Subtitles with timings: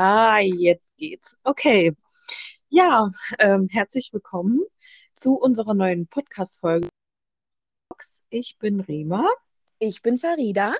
[0.00, 1.36] Ah, jetzt geht's.
[1.42, 1.92] Okay.
[2.68, 3.10] Ja,
[3.40, 4.60] ähm, herzlich willkommen
[5.16, 6.88] zu unserer neuen Podcast-Folge.
[8.30, 9.28] Ich bin Rima
[9.80, 10.76] Ich bin Farida.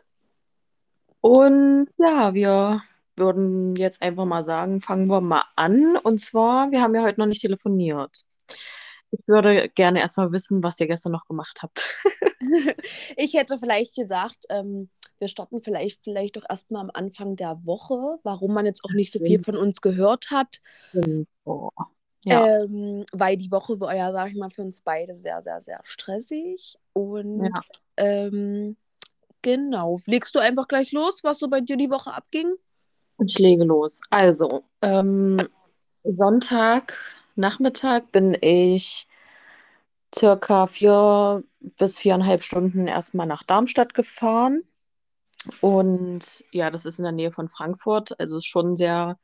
[1.20, 2.80] und ja, wir
[3.16, 5.96] würden jetzt einfach mal sagen, fangen wir mal an.
[5.96, 8.18] Und zwar, wir haben ja heute noch nicht telefoniert.
[9.10, 11.88] Ich würde gerne erstmal wissen, was ihr gestern noch gemacht habt.
[13.16, 18.18] Ich hätte vielleicht gesagt, ähm, wir starten vielleicht, vielleicht doch erstmal am Anfang der Woche,
[18.22, 20.60] warum man jetzt auch nicht so viel von uns gehört hat.
[21.44, 21.70] Oh.
[22.24, 25.62] Ja, Ähm, weil die Woche war ja, sag ich mal, für uns beide sehr, sehr,
[25.62, 26.78] sehr stressig.
[26.92, 27.60] Und ja.
[27.96, 28.76] ähm,
[29.42, 32.54] genau, legst du einfach gleich los, was so bei dir die Woche abging?
[33.24, 34.00] Ich lege los.
[34.10, 35.38] Also, ähm,
[36.04, 39.06] Sonntagnachmittag bin ich
[40.14, 44.62] circa vier bis viereinhalb Stunden erstmal nach Darmstadt gefahren.
[45.60, 48.18] Und ja, das ist in der Nähe von Frankfurt.
[48.20, 49.18] Also ist schon sehr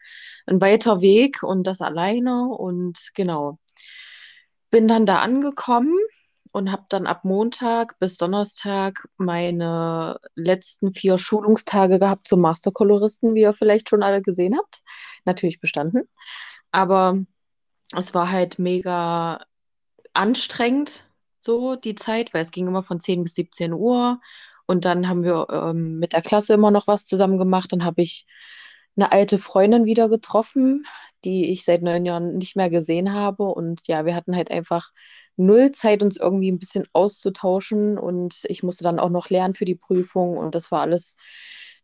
[0.47, 2.49] ein weiter Weg und das alleine.
[2.49, 3.59] Und genau,
[4.71, 5.97] bin dann da angekommen
[6.53, 13.41] und habe dann ab Montag bis Donnerstag meine letzten vier Schulungstage gehabt zum Masterkoloristen, wie
[13.43, 14.83] ihr vielleicht schon alle gesehen habt.
[15.25, 16.09] Natürlich bestanden.
[16.71, 17.19] Aber
[17.97, 19.45] es war halt mega
[20.13, 21.05] anstrengend,
[21.41, 24.21] so die Zeit, weil es ging immer von 10 bis 17 Uhr.
[24.67, 27.73] Und dann haben wir ähm, mit der Klasse immer noch was zusammen gemacht.
[27.73, 28.27] Dann habe ich
[28.97, 30.85] eine alte Freundin wieder getroffen,
[31.25, 33.45] die ich seit neun Jahren nicht mehr gesehen habe.
[33.45, 34.91] Und ja, wir hatten halt einfach
[35.37, 37.99] null Zeit, uns irgendwie ein bisschen auszutauschen.
[37.99, 40.37] Und ich musste dann auch noch lernen für die Prüfung.
[40.39, 41.17] Und das war alles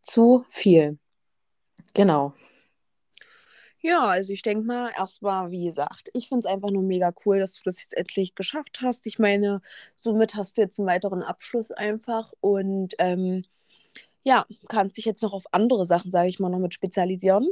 [0.01, 0.97] zu viel.
[1.93, 2.33] Genau.
[3.81, 7.39] Ja, also ich denke mal, erstmal, wie gesagt, ich finde es einfach nur mega cool,
[7.39, 9.07] dass du das jetzt endlich geschafft hast.
[9.07, 9.61] Ich meine,
[9.95, 13.43] somit hast du jetzt einen weiteren Abschluss einfach und ähm,
[14.23, 17.49] ja, kannst dich jetzt noch auf andere Sachen, sage ich mal, noch mit spezialisieren.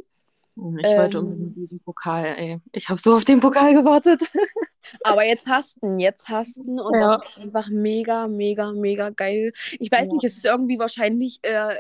[0.79, 2.59] Ich wollte Ähm, unbedingt diesen Pokal, ey.
[2.73, 4.31] Ich habe so auf den Pokal gewartet.
[5.03, 7.19] aber jetzt hast du ihn, jetzt hast du ihn und das Ja.
[7.19, 9.53] ist einfach mega, mega, mega geil.
[9.79, 10.11] Ich weiß Ja.
[10.11, 11.75] nicht, es ist irgendwie wahrscheinlich, äh,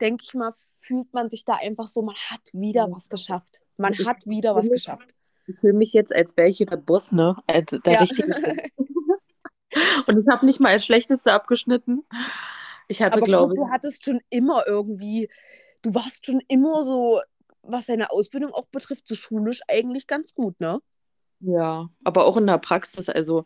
[0.00, 3.60] denke ich mal, fühlt man sich da einfach so, man hat wieder was geschafft.
[3.76, 5.14] Man Ich hat wieder was fühle mich, geschafft.
[5.46, 7.36] ich fühl mich jetzt, als wäre ich hier der Boss, ne?
[7.46, 8.00] Als der Ja.
[8.00, 8.34] richtige.
[10.06, 12.04] Und ich habe nicht mal als Schlechteste abgeschnitten.
[12.88, 15.30] Ich hatte, Aber glaube ich, du hattest schon immer irgendwie,
[15.82, 17.20] du warst schon immer so,
[17.62, 20.80] was deine Ausbildung auch betrifft, so schulisch eigentlich ganz gut, ne?
[21.40, 23.08] ja, aber auch in der Praxis.
[23.08, 23.44] Also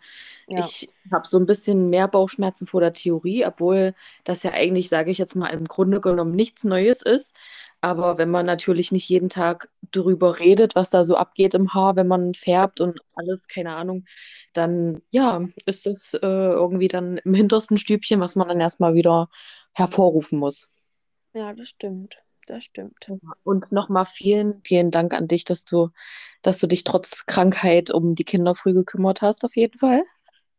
[0.48, 0.72] Ja.
[0.72, 3.94] ich habe so ein bisschen mehr Bauchschmerzen vor der Theorie, obwohl
[4.24, 7.36] das ja eigentlich, sage ich jetzt mal, im Grunde genommen nichts Neues ist.
[7.80, 11.94] Aber wenn man natürlich nicht jeden Tag drüber redet, was da so abgeht im Haar,
[11.96, 14.04] wenn man färbt und alles, keine Ahnung,
[14.52, 19.28] dann ja, ist das äh, irgendwie dann im hintersten Stübchen, was man dann erstmal wieder
[19.74, 20.68] hervorrufen muss.
[21.34, 22.18] Ja, das stimmt.
[22.48, 22.96] Das stimmt.
[23.44, 25.90] Und nochmal vielen, vielen Dank an dich, dass du,
[26.42, 30.02] dass du dich trotz Krankheit um die Kinder früh gekümmert hast, auf jeden Fall.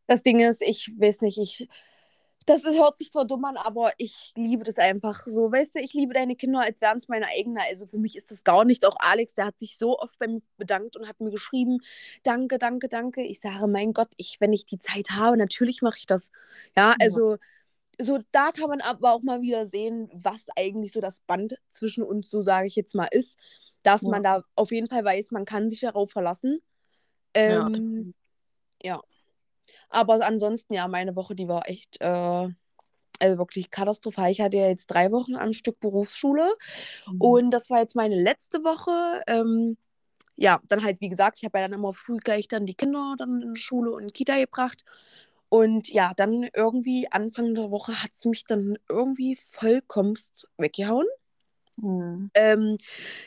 [0.05, 1.67] Das Ding ist, ich weiß nicht, ich,
[2.45, 5.51] das ist, hört sich zwar dumm an, aber ich liebe das einfach so.
[5.51, 7.59] Weißt du, ich liebe deine Kinder, als wären es meine eigenen.
[7.69, 8.85] Also für mich ist das gar nicht.
[8.85, 11.79] Auch Alex, der hat sich so oft bei mir bedankt und hat mir geschrieben,
[12.23, 13.21] danke, danke, danke.
[13.23, 16.31] Ich sage, mein Gott, ich, wenn ich die Zeit habe, natürlich mache ich das.
[16.75, 16.97] Ja, Ja.
[17.01, 17.37] also
[18.01, 22.03] so da kann man aber auch mal wieder sehen, was eigentlich so das Band zwischen
[22.03, 23.37] uns, so sage ich jetzt mal, ist.
[23.83, 24.09] Dass Ja.
[24.09, 26.61] man da auf jeden Fall weiß, man kann sich darauf verlassen.
[27.35, 28.13] Ja, Ähm,
[28.83, 29.01] ja.
[29.89, 32.49] Aber ansonsten, ja, meine Woche, die war echt, äh,
[33.19, 34.31] also wirklich katastrophal.
[34.31, 36.55] Ich hatte ja jetzt drei Wochen am Stück Berufsschule
[37.07, 37.17] Mhm.
[37.17, 39.21] und das war jetzt meine letzte Woche.
[39.27, 39.77] Ähm,
[40.37, 43.15] ja, dann halt, wie gesagt, ich habe ja dann immer früh gleich dann die Kinder
[43.17, 44.85] dann in die Schule und Kita gebracht.
[45.49, 51.07] Und ja, dann irgendwie Anfang der Woche hat es mich dann irgendwie vollkommenst weggehauen.
[51.81, 52.29] Mhm.
[52.35, 52.77] Ähm,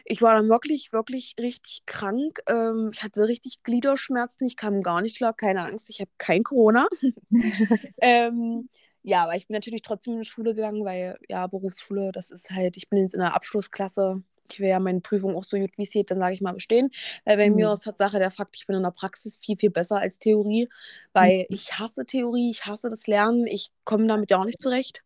[0.04, 2.40] ich war dann wirklich, wirklich richtig krank.
[2.48, 4.46] Ähm, ich hatte richtig Gliederschmerzen.
[4.46, 5.34] Ich kam gar nicht klar.
[5.34, 6.86] Keine Angst, ich habe kein Corona.
[8.00, 8.68] ähm,
[9.02, 12.50] ja, aber ich bin natürlich trotzdem in die Schule gegangen, weil ja, Berufsschule, das ist
[12.50, 14.22] halt, ich bin jetzt in der Abschlussklasse.
[14.50, 16.52] Ich will ja meine Prüfung auch so gut wie es geht, dann sage ich mal
[16.52, 16.90] bestehen.
[17.24, 17.72] Weil bei mir Mhm.
[17.72, 20.68] ist Tatsache der Fakt, ich bin in der Praxis viel, viel besser als Theorie,
[21.12, 25.02] weil ich hasse Theorie, ich hasse das Lernen, ich komme damit ja auch nicht zurecht.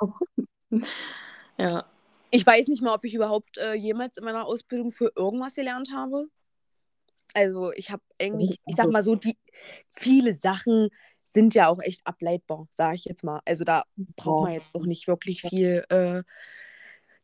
[1.58, 1.84] Ja.
[2.30, 5.90] Ich weiß nicht mal, ob ich überhaupt äh, jemals in meiner Ausbildung für irgendwas gelernt
[5.92, 6.26] habe.
[7.34, 9.36] Also ich habe eigentlich, ich sag mal so, die
[9.92, 10.88] viele Sachen
[11.28, 13.40] sind ja auch echt ableitbar, sage ich jetzt mal.
[13.44, 13.84] Also da
[14.16, 16.22] braucht man jetzt auch nicht wirklich viel äh,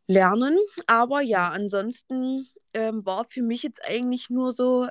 [0.07, 0.59] lernen.
[0.87, 4.89] Aber ja, ansonsten ähm, war für mich jetzt eigentlich nur so,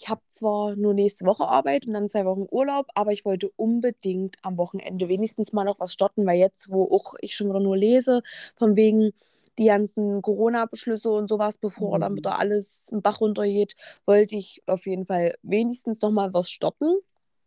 [0.00, 3.50] ich habe zwar nur nächste Woche Arbeit und dann zwei Wochen Urlaub, aber ich wollte
[3.56, 7.60] unbedingt am Wochenende wenigstens mal noch was starten, weil jetzt, wo auch ich schon wieder
[7.60, 8.22] nur lese,
[8.56, 9.12] von wegen
[9.58, 12.00] die ganzen Corona-Beschlüsse und sowas, bevor Mhm.
[12.00, 13.76] dann wieder alles im Bach runtergeht,
[14.06, 16.86] wollte ich auf jeden Fall wenigstens noch mal was starten.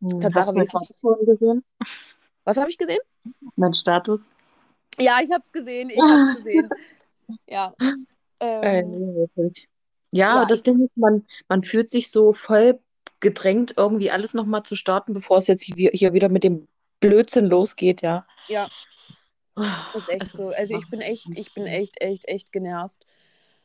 [0.02, 1.64] Hm, Tatsache, Hast du gesehen?
[2.46, 3.00] Was habe ich gesehen?
[3.56, 4.32] Mein Status?
[5.00, 6.70] Ja, ich habe es gesehen, ich habe es gesehen.
[7.48, 7.74] Ja.
[8.62, 9.68] Äh, Ähm, wirklich.
[10.14, 12.80] Ja, ja, das ich, Ding ist, man, man fühlt sich so voll
[13.20, 16.68] gedrängt, irgendwie alles nochmal zu starten, bevor es jetzt hier, wieder mit dem
[17.00, 18.26] Blödsinn losgeht, ja.
[18.48, 18.70] ja,
[19.56, 20.50] Ah, ist echt Es so.
[20.50, 23.06] Also ich bin echt, ich bin echt, echt, echt genervt,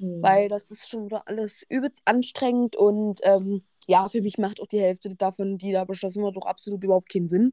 [0.01, 0.23] Hm.
[0.23, 4.67] weil das ist schon wieder alles übelst anstrengend und ähm, ja, für mich macht auch
[4.67, 7.53] die Hälfte davon, die da beschlossen wird, doch absolut überhaupt keinen Sinn.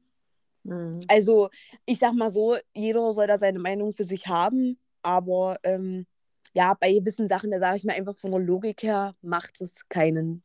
[0.64, 0.98] Hm.
[1.08, 1.50] Also,
[1.86, 6.06] ich sag mal so, jeder soll da seine Meinung für sich haben, aber ähm,
[6.54, 9.88] ja, bei gewissen Sachen, da sage ich mir einfach von der Logik her, macht es
[9.88, 10.42] keinen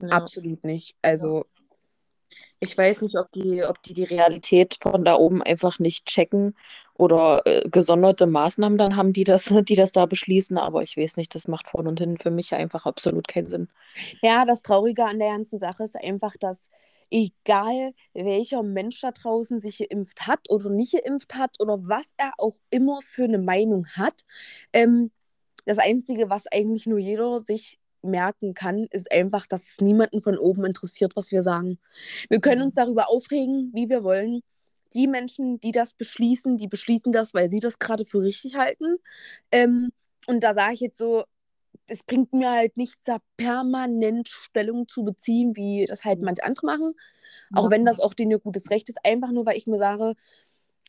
[0.00, 0.08] Sinn.
[0.10, 0.16] Ja.
[0.16, 0.96] Absolut nicht.
[1.02, 1.44] Also,
[2.60, 6.54] Ich weiß nicht, ob die, ob die die Realität von da oben einfach nicht checken
[6.94, 11.16] oder äh, gesonderte Maßnahmen dann haben, die das, die das da beschließen, aber ich weiß
[11.16, 13.68] nicht, das macht vorne und hinten für mich einfach absolut keinen Sinn.
[14.22, 16.70] ja, das Traurige an der ganzen Sache ist einfach, dass
[17.10, 22.32] egal welcher Mensch da draußen sich geimpft hat oder nicht geimpft hat oder was er
[22.38, 24.24] auch immer für eine Meinung hat,
[24.72, 25.10] ähm,
[25.66, 30.38] das Einzige, was eigentlich nur jeder sich merken kann, ist einfach, dass es niemanden von
[30.38, 31.78] oben interessiert, was wir sagen.
[32.30, 34.40] Wir können uns darüber aufregen, wie wir wollen.
[34.94, 38.96] Die Menschen, die das beschließen, die beschließen das, weil sie das gerade für richtig halten.
[39.52, 39.90] Ähm,
[40.26, 41.24] und da sage ich jetzt so,
[41.88, 46.66] es bringt mir halt nichts, da permanent Stellung zu beziehen, wie das halt manche andere
[46.66, 46.94] machen.
[47.52, 47.70] Auch Ja.
[47.70, 50.14] wenn das auch denen ihr gutes Recht ist, einfach nur, weil ich mir sage,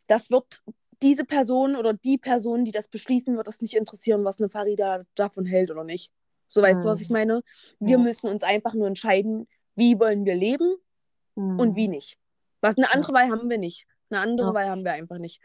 [0.08, 0.62] das wird
[1.04, 5.04] diese Person oder die Person, die das beschließen, wird das nicht interessieren, was eine Farida
[5.16, 6.12] davon hält oder nicht.
[6.48, 7.14] So weißt du, was ich Mhm.
[7.14, 7.42] meine?
[7.80, 7.98] Wir Ja.
[7.98, 10.76] müssen uns einfach nur entscheiden, wie wollen wir leben
[11.36, 11.92] und wie Hm.
[11.92, 12.18] nicht.
[12.62, 13.88] Was eine andere Wahl haben wir nicht.
[14.10, 14.54] Eine andere Ja.
[14.54, 15.42] Wahl haben wir einfach nicht.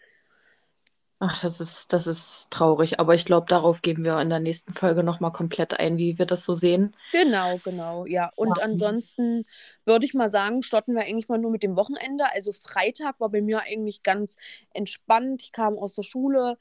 [1.18, 4.74] Ach, das ist, das ist traurig, aber ich glaube, darauf gehen wir in der nächsten
[4.74, 6.94] Folge nochmal komplett ein, wie wir das so sehen.
[7.12, 8.30] Genau, genau, ja.
[8.36, 8.64] Und Ja.
[8.64, 9.46] ansonsten
[9.84, 12.30] würde ich mal sagen, starten wir eigentlich mal nur mit dem Wochenende.
[12.32, 14.36] Also Freitag war bei mir eigentlich ganz
[14.74, 15.42] entspannt.
[15.42, 16.58] Ich kam aus der Schule,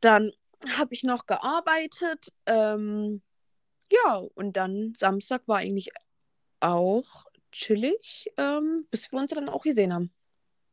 [0.00, 0.32] dann
[0.78, 2.32] habe ich noch gearbeitet.
[2.46, 3.22] Ähm,
[3.90, 5.90] ja, und dann Samstag war eigentlich
[6.60, 10.12] auch chillig, ähm, bis wir uns dann auch gesehen haben.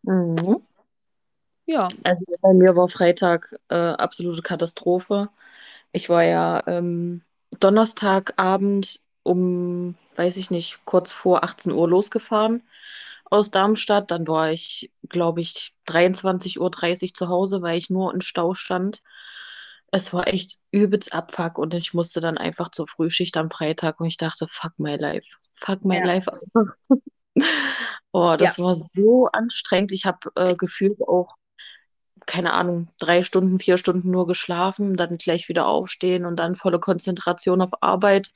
[0.04, 0.62] Mhm.
[1.66, 5.30] Ja, Also bei mir war Freitag äh, absolute Katastrophe.
[5.92, 7.24] Ich war ja ähm,
[7.60, 12.64] Donnerstagabend um, weiß ich nicht, kurz vor 18 Uhr losgefahren
[13.26, 14.12] aus Darmstadt.
[14.12, 19.02] Dann war ich, glaube ich, 23.30 Uhr zu Hause, weil ich nur im Stau stand.
[19.92, 24.08] Es war echt übelst Abfuck und ich musste dann einfach zur Frühschicht am Freitag und
[24.08, 25.38] ich dachte, fuck my life.
[25.54, 26.02] Fuck my Ja.
[26.02, 26.30] life.
[28.12, 29.92] Oh, das war so anstrengend.
[29.92, 31.36] Ich habe äh, gefühlt auch
[32.26, 36.80] keine Ahnung, drei Stunden, vier Stunden nur geschlafen, dann gleich wieder aufstehen und dann volle
[36.80, 38.32] Konzentration auf Arbeit.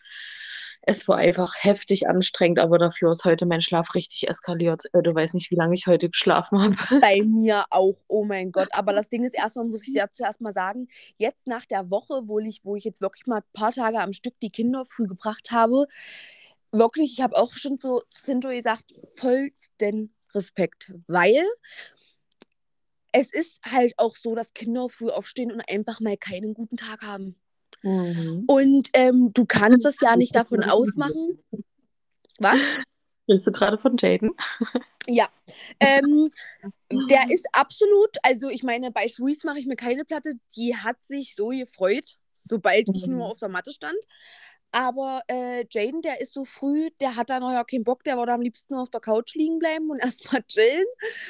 [0.81, 4.83] Es war einfach heftig anstrengend, aber dafür ist heute mein Schlaf richtig eskaliert.
[4.93, 6.75] Äh, Du weißt nicht, wie lange ich heute geschlafen habe.
[7.01, 8.69] bei mir auch, oh mein Gott.
[8.71, 10.87] Aber das Ding ist, erstmal muss ich ja zuerst mal sagen,
[11.17, 14.13] jetzt nach der Woche, wo ich, wo ich jetzt wirklich mal ein paar Tage am
[14.13, 15.85] Stück die Kinder früh gebracht habe,
[16.71, 21.43] wirklich, ich habe auch schon so zu Sinto gesagt, vollsten Respekt, weil
[23.11, 27.01] es ist halt auch so, dass Kinder früh aufstehen und einfach mal keinen guten Tag
[27.01, 27.35] haben.
[27.81, 28.44] Mhm.
[28.47, 31.39] Und ähm, du kannst es ja nicht davon ausmachen.
[32.39, 32.59] Was?
[33.28, 34.31] Bist du gerade von Jaden?
[35.07, 35.28] Ja.
[35.80, 36.30] Ähm,
[37.09, 41.04] der ist absolut, also ich meine, bei Shreeze mache ich mir keine Platte, die hat
[41.04, 43.18] sich so gefreut, sobald ich Mhm.
[43.18, 43.97] nur auf der Matte stand.
[44.71, 48.18] Aber äh, Jaden, der ist so früh, der hat da noch ja keinen Bock, der
[48.18, 50.85] wollte am liebsten nur auf der Couch liegen bleiben und erstmal chillen.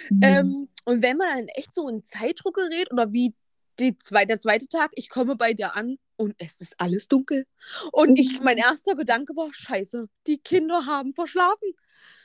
[0.09, 0.23] Mhm.
[0.23, 3.33] Ähm, und wenn man dann echt so in Zeitdruck gerät oder wie
[3.79, 7.45] die zwei, der zweite Tag, ich komme bei dir an und es ist alles dunkel.
[7.93, 11.73] Und ich, mein erster Gedanke war, scheiße, die Kinder haben verschlafen.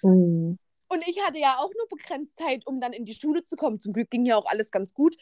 [0.03, 0.59] Mhm.
[0.89, 3.81] Und ich hatte ja auch nur begrenzt Zeit, um dann in die Schule zu kommen.
[3.81, 5.17] Zum Glück ging ja auch alles ganz gut.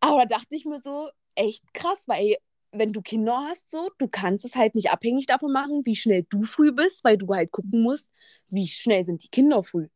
[0.00, 2.36] Aber da dachte ich mir so, echt krass, weil
[2.72, 6.26] wenn du Kinder hast, so, du kannst es halt nicht abhängig davon machen, wie schnell
[6.30, 8.10] du früh bist, weil du halt gucken musst,
[8.48, 9.88] wie schnell sind die Kinder früh.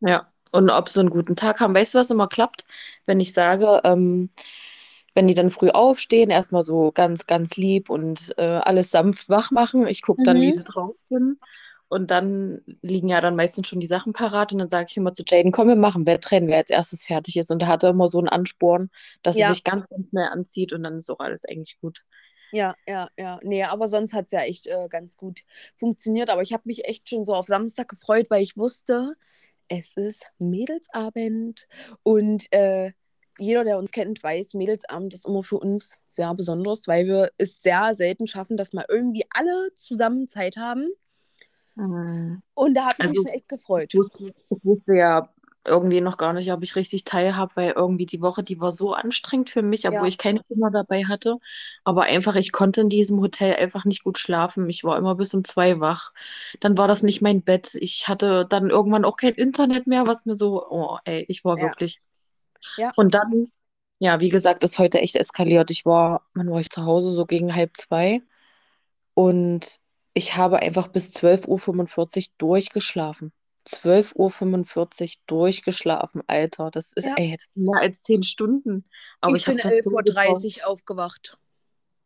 [0.00, 1.74] Ja, und ob sie einen guten Tag haben.
[1.74, 2.64] Weißt du, was immer klappt?
[3.06, 4.30] Wenn ich sage, ähm,
[5.14, 9.50] wenn die dann früh aufstehen, erstmal so ganz, ganz lieb und äh, alles sanft wach
[9.50, 9.86] machen.
[9.86, 10.54] Ich gucke dann, wie Mhm.
[10.54, 11.38] sie drauf sind.
[11.88, 14.52] Und dann liegen ja dann meistens schon die Sachen parat.
[14.52, 17.36] Und dann sage ich immer zu Jaden, komm, wir machen Wettrennen, wer als erstes fertig
[17.36, 17.50] ist.
[17.50, 18.90] Und er hatte immer so einen Ansporn,
[19.22, 19.48] dass Ja.
[19.48, 22.04] er sich ganz, ganz schnell anzieht und dann ist auch alles eigentlich gut.
[22.50, 23.38] Ja, ja, ja.
[23.42, 25.40] Nee, aber sonst hat es ja echt äh, ganz gut
[25.76, 26.30] funktioniert.
[26.30, 29.14] Aber ich habe mich echt schon so auf Samstag gefreut, weil ich wusste,
[29.68, 31.68] es ist Mädelsabend
[32.02, 32.92] und äh,
[33.38, 37.62] jeder, der uns kennt, weiß, Mädelsabend ist immer für uns sehr besonders, weil wir es
[37.62, 40.90] sehr selten schaffen, dass mal irgendwie alle zusammen Zeit haben.
[41.78, 42.42] Mhm.
[42.54, 43.92] Und da habe ich Also, mich schon echt gefreut.
[43.92, 45.30] Ich wusste, ich wusste ja
[45.66, 48.94] irgendwie noch gar nicht, ob ich richtig teilhabe, weil irgendwie die Woche, die war so
[48.94, 51.38] anstrengend für mich, obwohl Ja, ich keine Kinder dabei hatte.
[51.84, 54.68] Aber einfach, ich konnte in diesem Hotel einfach nicht gut schlafen.
[54.70, 56.12] Ich war immer bis um zwei wach.
[56.60, 57.74] Dann war das nicht mein Bett.
[57.76, 61.60] Ich hatte dann irgendwann auch kein Internet mehr, was mir so, oh, ey, ich war
[61.60, 62.00] ja, wirklich.
[62.76, 62.94] ja.
[62.96, 63.52] Und dann,
[63.98, 65.70] ja, wie gesagt, ist heute echt eskaliert.
[65.70, 67.12] Ich war, wann war ich zu Hause?
[67.12, 68.22] So gegen halb zwei.
[69.14, 69.78] Und
[70.18, 71.46] ich habe einfach bis 12.45
[72.28, 73.32] Uhr durchgeschlafen.
[73.66, 76.70] 12.45 Uhr durchgeschlafen, Alter.
[76.70, 77.14] Das ist, Ja.
[77.16, 78.84] ey, mehr als zehn Stunden.
[79.20, 80.08] Aber Ich ich bin das so gebraucht.
[80.08, 81.38] 11.30 Uhr aufgewacht.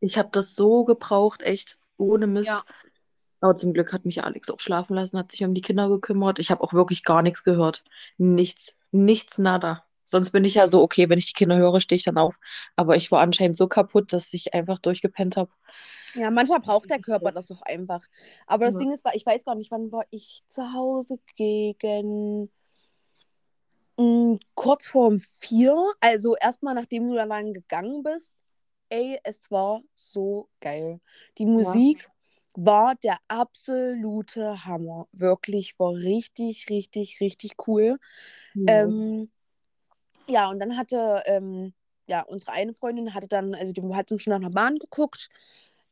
[0.01, 2.49] Ich habe das so gebraucht, echt ohne Mist.
[2.49, 2.63] Ja,
[3.41, 6.39] Aber zum Glück hat mich Alex auch schlafen lassen, hat sich um die Kinder gekümmert.
[6.39, 7.85] Ich habe auch wirklich gar nichts gehört.
[8.19, 9.85] Nichts, nichts, nada.
[10.13, 12.37] Sonst bin ich ja so, okay, wenn ich die Kinder höre, stehe ich dann auf.
[12.77, 15.51] Aber ich war anscheinend so kaputt, dass ich einfach durchgepennt habe.
[16.15, 18.05] ja, manchmal braucht der Körper das auch einfach.
[18.47, 18.79] Aber das Ja.
[18.79, 22.51] Ding ist, ich weiß gar nicht, wann war ich zu Hause gegen
[23.99, 25.75] mh, kurz vorm vier.
[26.01, 28.31] Also erstmal, nachdem du dann gegangen bist.
[28.91, 31.01] Ey, es war so geil.
[31.39, 31.83] Die Ja.
[31.87, 32.09] Musik
[32.57, 35.09] war der absolute Hammer.
[35.13, 37.99] Wirklich, war richtig, richtig, richtig cool.
[38.55, 39.03] Nice.
[39.07, 39.31] Ähm,
[40.33, 41.75] ja, und dann hatte, ähm,
[42.07, 45.29] ja, unsere eine Freundin hatte dann, also die hat uns schon nach einer Bahn geguckt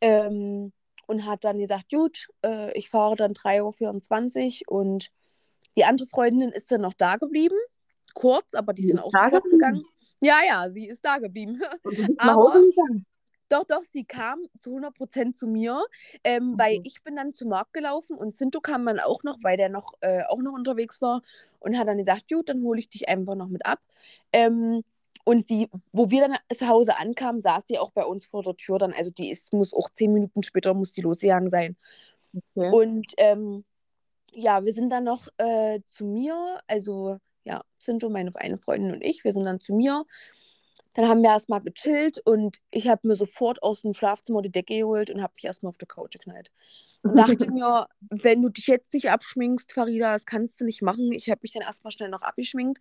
[0.00, 0.72] ähm,
[1.06, 5.10] und hat dann gesagt, gut, äh, ich fahre dann 3.24 Uhr und
[5.76, 7.56] die andere Freundin ist dann noch da geblieben,
[8.14, 9.84] kurz, aber die Die sind ist auch da gegangen.
[10.20, 11.60] Ja, ja, sie ist da geblieben.
[11.82, 13.06] Und du bist nach Hause Aber gegangen.
[13.50, 15.84] Doch, doch, sie kam zu 100% zu mir,
[16.24, 16.82] ähm, weil Mhm.
[16.84, 19.94] ich bin dann zum Markt gelaufen und Sinto kam dann auch noch, weil der noch,
[20.00, 21.22] äh, auch noch unterwegs war
[21.60, 23.80] und hat dann gesagt, gut, dann hole ich dich einfach noch mit ab.
[24.32, 24.82] Ähm,
[25.24, 28.56] und die, wo wir dann zu Hause ankamen, saß sie auch bei uns vor der
[28.56, 31.76] Tür dann, also die ist, muss auch zehn Minuten später, muss die losgegangen sein.
[32.36, 32.70] Okay.
[32.70, 33.64] Und ähm,
[34.32, 39.02] ja, wir sind dann noch äh, zu mir, also ja, Sinto, meine eine Freundin und
[39.02, 40.04] ich, wir sind dann zu mir.
[40.94, 44.78] Dann haben wir erstmal gechillt und ich habe mir sofort aus dem Schlafzimmer die Decke
[44.78, 46.50] geholt und habe mich erstmal auf der Couch geknallt.
[47.02, 51.12] Und dachte mir, wenn du dich jetzt nicht abschminkst, Farida, das kannst du nicht machen.
[51.12, 52.80] Ich habe mich dann erstmal schnell noch abgeschminkt.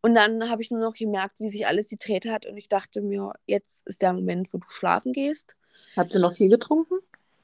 [0.00, 2.46] Und dann habe ich nur noch gemerkt, wie sich alles gedreht hat.
[2.46, 5.56] Und ich dachte mir, jetzt ist der Moment, wo du schlafen gehst.
[5.96, 6.96] Habt ihr noch viel getrunken?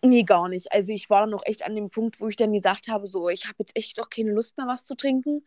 [0.03, 0.73] Nee, gar nicht.
[0.73, 3.29] Also ich war dann noch echt an dem Punkt, wo ich dann gesagt habe, so,
[3.29, 5.45] ich habe jetzt echt noch keine Lust mehr, was zu trinken.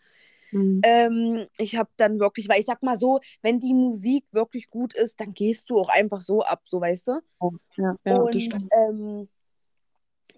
[0.52, 0.82] Mhm.
[0.84, 4.94] Ähm, ich habe dann wirklich, weil ich sag mal so, wenn die Musik wirklich gut
[4.94, 7.12] ist, dann gehst du auch einfach so ab, so weißt du.
[7.78, 9.30] Ja, ja, das Und ähm,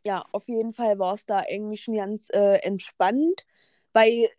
[0.05, 3.46] ja, auf jeden Fall war es da irgendwie schon ganz äh, entspannt,
[3.93, 4.29] weil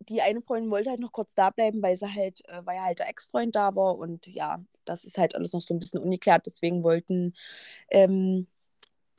[0.00, 2.98] die eine Freundin wollte halt noch kurz da bleiben, weil sie halt, äh, weil halt
[2.98, 6.46] der Ex-Freund da war und ja, das ist halt alles noch so ein bisschen ungeklärt,
[6.46, 7.34] deswegen wollten,
[7.90, 8.46] ähm,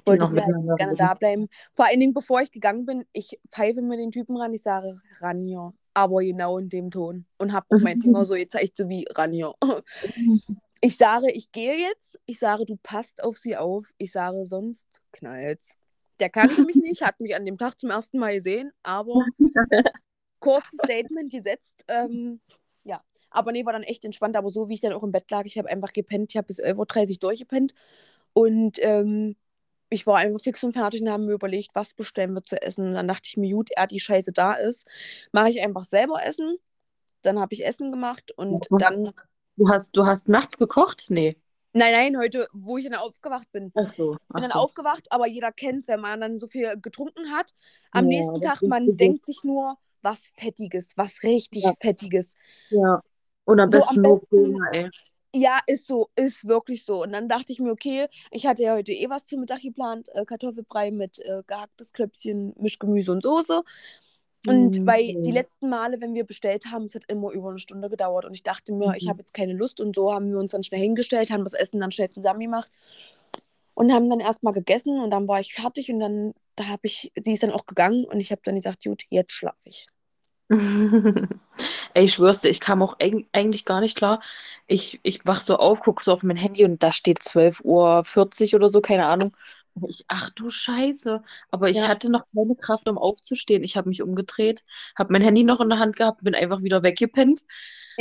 [0.06, 1.48] wollte sie halt gerne da bleiben.
[1.76, 5.00] Vor allen Dingen, bevor ich gegangen bin, ich pfeife mir den Typen ran, ich sage
[5.20, 9.06] Ranja, aber genau in dem Ton und habe auch meinen Finger so gezeigt, so wie
[9.16, 9.54] Ranja.
[10.84, 12.20] Ich sage, ich gehe jetzt.
[12.26, 13.92] Ich sage, du passt auf sie auf.
[14.00, 15.78] Ich sage, sonst knallt's.
[16.20, 19.24] Der kannte mich nicht, hat mich an dem Tag zum ersten Mal gesehen, aber
[20.40, 21.86] kurzes Statement gesetzt.
[21.88, 22.42] Ähm,
[22.84, 24.36] ja, aber nee, war dann echt entspannt.
[24.36, 26.32] Aber so wie ich dann auch im Bett lag, ich habe einfach gepennt.
[26.32, 27.74] Ich habe bis 11.30 Uhr durchgepennt.
[28.34, 29.36] Und ähm,
[29.92, 32.88] ich war einfach fix und fertig und haben mir überlegt, was bestellen wir zu essen.
[32.90, 34.88] Und dann dachte ich mir, gut, er die Scheiße da ist,
[35.34, 36.58] mache ich einfach selber Essen.
[37.24, 39.14] Dann habe ich Essen gemacht und Du dann
[39.58, 41.06] du hast, du hast nachts gekocht?
[41.10, 41.38] Nee.
[41.74, 43.74] Nein, nein, heute, wo ich dann aufgewacht bin.
[43.74, 44.60] Ach so, Ich bin dann so.
[44.60, 47.54] aufgewacht, aber jeder kennt es, wenn man dann so viel getrunken hat.
[47.92, 48.98] Am Ja, nächsten Tag, man gut.
[48.98, 52.36] denkt sich nur, was Fettiges, was richtig Ja, Fettiges.
[52.70, 53.02] ja.
[53.46, 54.92] Und am So am besten nur besten, Cola, ey.
[55.34, 57.04] Ja, ist so, ist wirklich so.
[57.04, 60.10] Und dann dachte ich mir, okay, ich hatte ja heute eh was zum Mittag geplant,
[60.14, 63.64] äh, Kartoffelbrei mit äh, gehacktes Klöpfchen, Mischgemüse und Soße.
[64.48, 65.34] Und weil die Mhm.
[65.34, 68.26] letzten Male, wenn wir bestellt haben, es hat immer über eine Stunde gedauert.
[68.26, 69.10] Und ich dachte mir, ich Mhm.
[69.10, 69.80] habe jetzt keine Lust.
[69.82, 72.70] Und so haben wir uns dann schnell hingestellt, haben das Essen dann schnell zusammen gemacht
[73.74, 75.00] und haben dann erstmal gegessen.
[75.00, 75.92] Und dann war ich fertig.
[75.92, 78.06] Und dann, da habe ich, sie ist dann auch gegangen.
[78.06, 79.88] Und ich habe dann gesagt, gut, jetzt schlafe ich.
[81.94, 84.22] Ey, ich schwör's dir, ich kam auch eig- eigentlich gar nicht klar.
[84.68, 88.60] Ich, ich wach so auf, guck so auf mein Handy und da steht 12.40 Uhr
[88.60, 89.36] oder so, keine Ahnung.
[89.76, 91.22] Und ich, ach du Scheiße.
[91.52, 93.64] Aber ich Ja, hatte noch keine Kraft, um aufzustehen.
[93.64, 94.64] Ich habe mich umgedreht,
[94.98, 97.42] habe mein Handy noch in der Hand gehabt, bin einfach wieder weggepennt.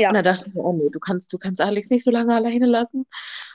[0.08, 2.10] Und ja, da dachte ich mir, oh nee, du kannst, du kannst Alex nicht so
[2.10, 3.06] lange alleine lassen.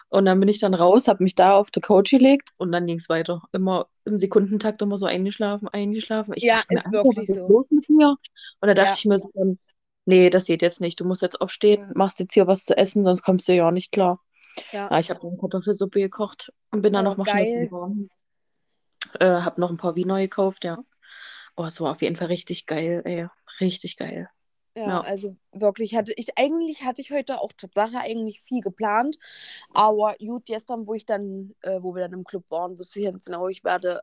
[0.09, 2.85] Und dann bin ich dann raus, habe mich da auf die Couch gelegt und dann
[2.87, 3.43] ging es weiter.
[3.51, 6.33] Immer im Sekundentakt immer so eingeschlafen, eingeschlafen.
[6.37, 7.47] Ich ja, dachte mir, ist was wirklich ist so.
[7.47, 8.15] los mit mir?
[8.61, 9.57] Und da dachte Ja, ich mir so,
[10.05, 10.99] nee, das geht jetzt nicht.
[10.99, 13.71] Du musst jetzt aufstehen, machst jetzt hier was zu essen, sonst kommst du ja auch
[13.71, 14.21] nicht klar.
[14.71, 14.89] Ja.
[14.89, 18.09] Ja, ich habe dann Kartoffelsuppe gekocht und bin dann Oh, noch mal schnell gefahren.
[19.19, 20.77] Äh, hab noch ein paar Wiener gekauft, ja.
[21.55, 23.27] Oh, es war auf jeden Fall richtig geil, ey.
[23.61, 24.29] Richtig geil.
[24.75, 25.01] Ja, Ja.
[25.01, 29.17] also wirklich hatte ich, eigentlich hatte ich heute auch Tatsache eigentlich viel geplant,
[29.73, 33.05] aber gut, gestern, wo ich dann, äh, wo wir dann im Club waren, wusste ich
[33.05, 34.01] ganz genau, ich werde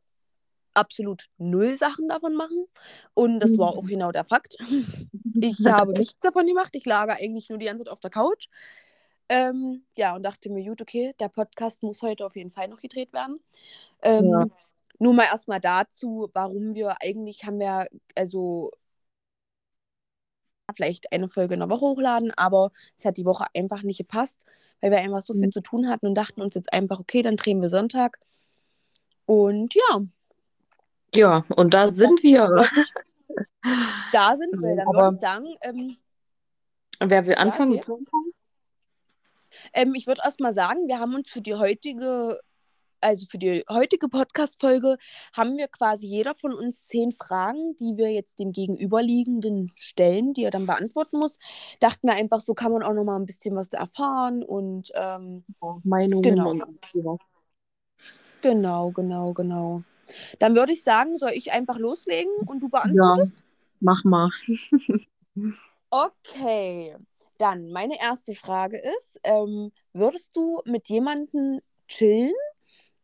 [0.74, 2.66] absolut null Sachen davon machen
[3.14, 4.56] und das war auch genau der Fakt.
[5.40, 8.48] Ich habe nichts davon gemacht, ich lag eigentlich nur die ganze Zeit auf der Couch.
[9.28, 12.80] Ähm, ja, und dachte mir, gut, okay, der Podcast muss heute auf jeden Fall noch
[12.80, 13.40] gedreht werden.
[14.02, 14.46] Ähm, Ja.
[14.98, 18.70] Nur mal erstmal dazu, warum wir eigentlich haben wir, also
[20.74, 24.38] vielleicht eine Folge in der Woche hochladen, aber es hat die Woche einfach nicht gepasst,
[24.80, 25.52] weil wir einfach so viel Mhm.
[25.52, 28.18] zu tun hatten und dachten uns jetzt einfach, okay, dann drehen wir Sonntag.
[29.26, 30.02] Und ja,
[31.14, 32.64] Ja, und da sind wir.
[34.12, 34.76] da sind wir.
[34.76, 35.96] Dann würde ich sagen, ähm,
[37.00, 37.82] wer will anfangen?
[37.82, 38.32] zu anfangen?
[39.72, 42.40] Ähm, ich würde erstmal sagen, wir haben uns für die heutige,
[43.00, 44.96] also für die heutige Podcast-Folge,
[45.32, 50.44] haben wir quasi jeder von uns zehn Fragen, die wir jetzt dem Gegenüberliegenden stellen, die
[50.44, 51.38] er dann beantworten muss.
[51.80, 55.80] Dachten wir einfach, so kann man auch nochmal ein bisschen was erfahren und ähm, Ja,
[55.84, 56.50] Meinungen Genau.
[56.50, 57.16] und ja.
[58.42, 59.82] Genau, genau, genau.
[60.38, 63.44] Dann würde ich sagen, soll ich einfach loslegen und du ja, beantwortest?
[63.80, 64.30] mach mal.
[65.92, 66.96] Okay.
[67.42, 72.32] Dann meine erste Frage ist, ähm, würdest du mit jemandem chillen,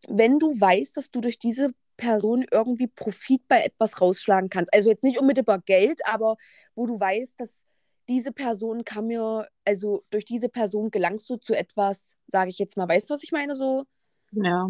[0.06, 4.72] wenn du weißt, dass du durch diese Person irgendwie Profit bei etwas rausschlagen kannst?
[4.72, 6.36] Also jetzt nicht unmittelbar Geld, aber
[6.76, 7.64] wo du weißt, dass
[8.08, 12.76] diese Person kann mir, also durch diese Person gelangst du zu etwas, sage ich jetzt
[12.76, 13.86] mal, weißt du, was ich meine so?
[14.30, 14.68] Ja,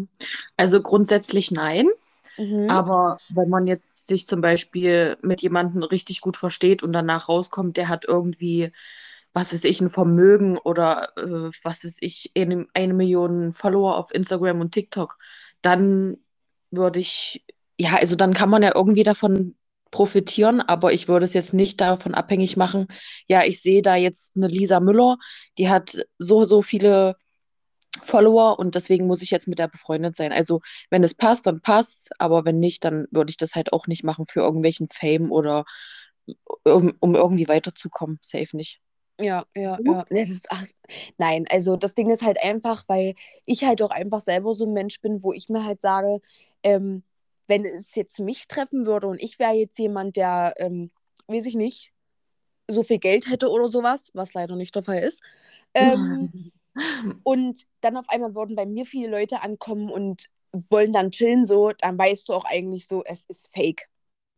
[0.57, 1.87] also grundsätzlich nein.
[2.39, 2.71] Mhm.
[2.71, 7.77] Aber wenn man jetzt sich zum Beispiel mit jemandem richtig gut versteht und danach rauskommt,
[7.77, 8.71] der hat irgendwie,
[9.33, 14.13] was weiß ich, ein Vermögen oder äh, was weiß ich, eine, eine Million Follower auf
[14.13, 15.17] Instagram und TikTok,
[15.61, 16.17] dann
[16.71, 17.45] würde ich,
[17.77, 19.55] ja, also dann kann man ja irgendwie davon
[19.91, 22.87] profitieren, aber ich würde es jetzt nicht davon abhängig machen.
[23.27, 25.17] Ja, ich sehe da jetzt eine Lisa Müller,
[25.57, 27.15] die hat so, so viele
[28.01, 30.31] Follower und deswegen muss ich jetzt mit der befreundet sein.
[30.31, 33.87] Also, wenn es passt, dann passt, aber wenn nicht, dann würde ich das halt auch
[33.87, 35.65] nicht machen für irgendwelchen Fame oder
[36.63, 38.19] um, um irgendwie weiterzukommen.
[38.21, 38.79] Safe nicht.
[39.21, 40.05] Ja, ja, ja.
[40.09, 40.63] Nee, das, ach,
[41.17, 44.71] nein, also das Ding ist halt einfach, weil ich halt auch einfach selber so ein
[44.73, 46.21] Mensch bin, wo ich mir halt sage,
[46.63, 47.03] ähm,
[47.47, 50.91] wenn es jetzt mich treffen würde und ich wäre jetzt jemand, der, ähm,
[51.27, 51.91] weiß ich nicht,
[52.69, 55.23] so viel Geld hätte oder sowas, was leider nicht der Fall ist,
[55.75, 56.31] ähm,
[57.23, 60.29] und dann auf einmal würden bei mir viele Leute ankommen und
[60.69, 63.89] wollen dann chillen, so, dann weißt du auch eigentlich so, es ist fake.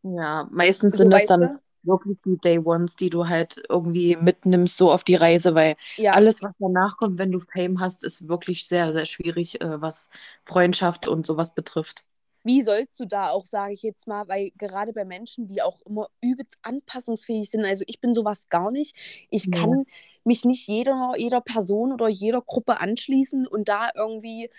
[0.04, 1.58] Ja, meistens So, sind das dann?
[1.84, 6.18] Wirklich die Day Ones, die du halt irgendwie mitnimmst, so auf die Reise, weil Ja,
[6.18, 10.10] alles, was danach kommt, wenn du Fame hast, ist wirklich sehr, sehr schwierig, äh, was
[10.44, 12.04] Freundschaft und sowas betrifft.
[12.44, 15.80] wie sollst du da auch, sage ich jetzt mal, weil gerade bei Menschen, die auch
[15.82, 18.96] immer übelst anpassungsfähig sind, also ich bin sowas gar nicht.
[19.30, 19.52] Ich Ja.
[19.52, 19.84] kann
[20.24, 24.50] mich nicht jeder, jeder Person oder jeder Gruppe anschließen und da irgendwie,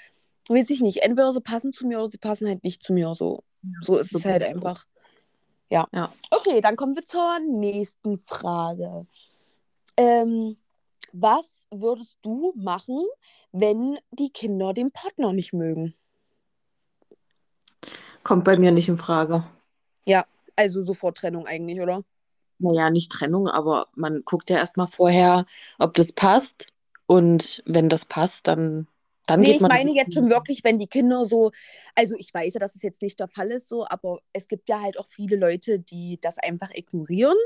[0.49, 3.15] weiß ich nicht, entweder sie passen zu mir oder sie passen halt nicht zu mir.
[3.15, 3.43] So,
[3.81, 4.85] so ist es halt einfach.
[5.73, 5.87] Ja.
[5.91, 6.13] Ja.
[6.29, 9.07] Okay, dann kommen wir zur nächsten Frage.
[9.97, 10.55] Ähm,
[11.13, 13.03] was würdest du machen,
[13.51, 15.95] wenn die Kinder den Partner nicht mögen?
[18.23, 19.43] Kommt bei mir nicht in Frage.
[20.05, 22.03] Ja, also sofort Trennung eigentlich, oder?
[22.59, 25.47] Naja, nicht Trennung, aber man guckt ja erstmal vorher,
[25.79, 26.71] ob das passt.
[27.07, 28.87] Und wenn das passt, dann,
[29.25, 31.51] dann Nee, ich meine jetzt schon wirklich, wenn die Kinder so,
[31.95, 34.69] also ich weiß ja, dass es jetzt nicht der Fall ist, so, aber es gibt
[34.69, 37.37] ja halt auch viele Leute, die das einfach ignorieren.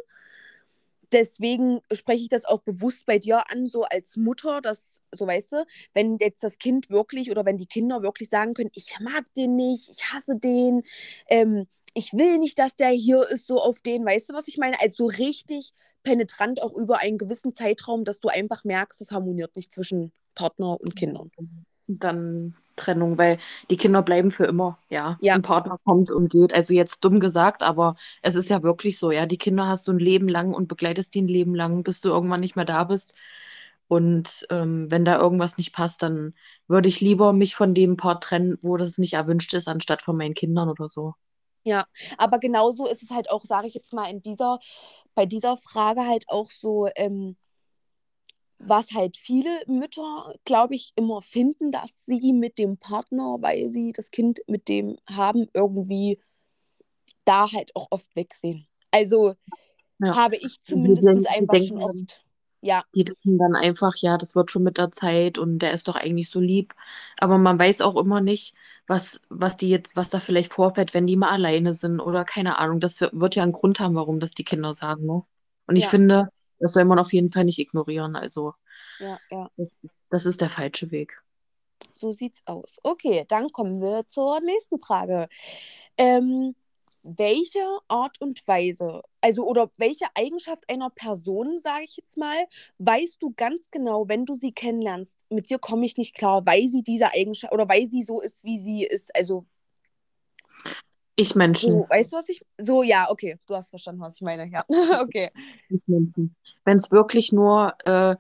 [1.12, 5.54] Deswegen spreche ich das auch bewusst bei dir an, so als Mutter, dass, so weißt
[5.54, 9.24] du, wenn jetzt das Kind wirklich oder wenn die Kinder wirklich sagen können, ich mag
[9.36, 10.84] den nicht, ich hasse den,
[11.30, 14.58] ähm, ich will nicht, dass der hier ist, so auf den, weißt du, was ich
[14.58, 14.80] meine?
[14.82, 15.74] Also so richtig
[16.08, 20.80] penetrant auch über einen gewissen Zeitraum, dass du einfach merkst, es harmoniert nicht zwischen Partner
[20.80, 21.32] und Kindern.
[21.88, 23.40] Dann Trennung, weil
[23.70, 25.18] die Kinder bleiben für immer, ja.
[25.20, 25.34] Ja.
[25.34, 26.54] Ein Partner kommt und geht.
[26.54, 29.26] Also jetzt dumm gesagt, aber es ist ja wirklich so, ja.
[29.26, 32.10] Die Kinder hast du ein Leben lang und begleitest die ein Leben lang, bis du
[32.10, 33.14] irgendwann nicht mehr da bist.
[33.90, 36.34] Und ähm, wenn da irgendwas nicht passt, dann
[36.68, 40.16] würde ich lieber mich von dem Part trennen, wo das nicht erwünscht ist, anstatt von
[40.18, 41.16] meinen Kindern oder so.
[41.68, 41.86] Ja,
[42.18, 44.58] aber genauso ist es halt auch, sage ich jetzt mal, in dieser,
[45.16, 47.36] bei dieser Frage halt auch so, ähm,
[48.58, 53.92] was halt viele Mütter, glaube ich, immer finden, dass sie mit dem Partner, weil sie
[53.92, 56.22] das Kind mit dem haben, irgendwie
[57.26, 58.66] da halt auch oft wegsehen.
[58.92, 59.36] Also
[60.00, 60.16] Ja.
[60.16, 62.24] Habe ich zumindest einfach schon oft.
[62.62, 65.88] Ja, die denken dann einfach, ja, das wird schon mit der Zeit und der ist
[65.88, 66.74] doch eigentlich so lieb.
[67.20, 68.56] Aber man weiß auch immer nicht,
[68.88, 72.58] was, was die jetzt, was da vielleicht vorfällt, wenn die mal alleine sind oder keine
[72.58, 72.80] Ahnung.
[72.80, 75.24] Das wird ja einen Grund haben, warum das die Kinder sagen, ne?
[75.68, 78.16] Und ich ja, finde, das soll man auf jeden Fall nicht ignorieren.
[78.16, 78.54] Also,
[79.00, 79.50] ja, ja.
[80.10, 81.22] das ist der falsche Weg.
[81.92, 82.80] So sieht's aus.
[82.84, 85.28] Okay, dann kommen wir zur nächsten Frage.
[85.98, 86.56] Ähm,
[87.16, 92.36] welche Art und Weise, also oder welche Eigenschaft einer Person, sage ich jetzt mal,
[92.80, 96.68] weißt du ganz genau, wenn du sie kennenlernst, mit dir komme ich nicht klar, weil
[96.68, 99.16] sie diese Eigenschaft oder weil sie so ist, wie sie ist.
[99.16, 99.46] Also
[101.16, 101.72] Ich Menschen.
[101.72, 102.42] so, weißt du, was ich.
[102.58, 104.46] So, ja, okay, du hast verstanden, was ich meine.
[104.50, 104.66] Ja,
[105.02, 105.32] okay.
[105.70, 108.16] Wenn es wirklich nur äh,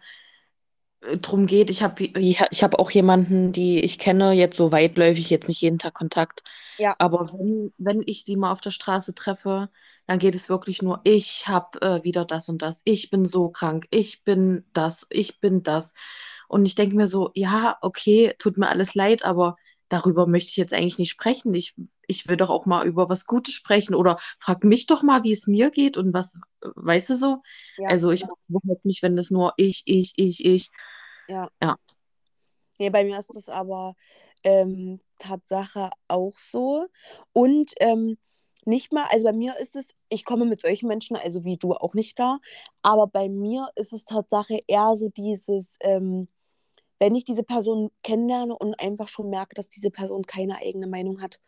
[1.22, 5.30] drum geht, ich habe ich, ich hab auch jemanden, die ich kenne, jetzt so weitläufig,
[5.30, 6.44] jetzt nicht jeden Tag Kontakt.
[6.78, 9.70] Ja, Aber wenn, wenn ich sie mal auf der Straße treffe,
[10.08, 13.50] dann geht es wirklich nur, ich habe äh, wieder das und das, ich bin so
[13.50, 15.94] krank, ich bin das, ich bin das.
[16.48, 19.58] Und ich denke mir so, ja, okay, tut mir alles leid, aber
[19.90, 21.54] darüber möchte ich jetzt eigentlich nicht sprechen.
[21.54, 21.76] Ich,
[22.08, 25.34] ich will doch auch mal über was Gutes sprechen oder frag mich doch mal, wie
[25.34, 27.42] es mir geht und was, weißt du so?
[27.78, 30.70] ja, Also ich mag überhaupt nicht, wenn das nur ich, ich, ich, ich.
[31.28, 31.50] ja.
[31.62, 31.78] Ja.
[32.80, 33.96] Nee, bei mir ist das aber
[34.48, 36.88] ähm, Tatsache auch so.
[37.34, 38.18] Und ähm,
[38.66, 41.74] nicht mal, also bei mir ist es, ich komme mit solchen Menschen, also wie du
[41.74, 42.40] auch nicht da,
[42.82, 46.30] aber bei mir ist es Tatsache eher so dieses, ähm,
[47.00, 51.22] wenn ich diese Person kennenlerne und einfach schon merke, dass diese Person keine eigene Meinung
[51.22, 51.40] hat,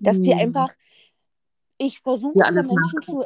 [0.00, 0.40] dass die Hm.
[0.40, 0.74] einfach,
[1.78, 3.02] ich versuche alles Menschen nachmachen.
[3.04, 3.24] zu,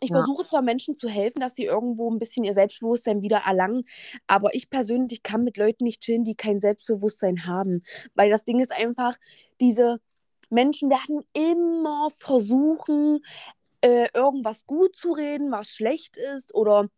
[0.00, 0.16] ich Ja.
[0.18, 3.84] versuche zwar Menschen zu helfen, dass sie irgendwo ein bisschen ihr Selbstbewusstsein wieder erlangen,
[4.26, 7.82] aber ich persönlich kann mit Leuten nicht chillen, die kein Selbstbewusstsein haben.
[8.14, 9.16] Weil das Ding ist einfach,
[9.60, 10.00] diese
[10.50, 13.20] Menschen werden immer versuchen,
[13.80, 16.88] äh, irgendwas gut zu reden, was schlecht ist oder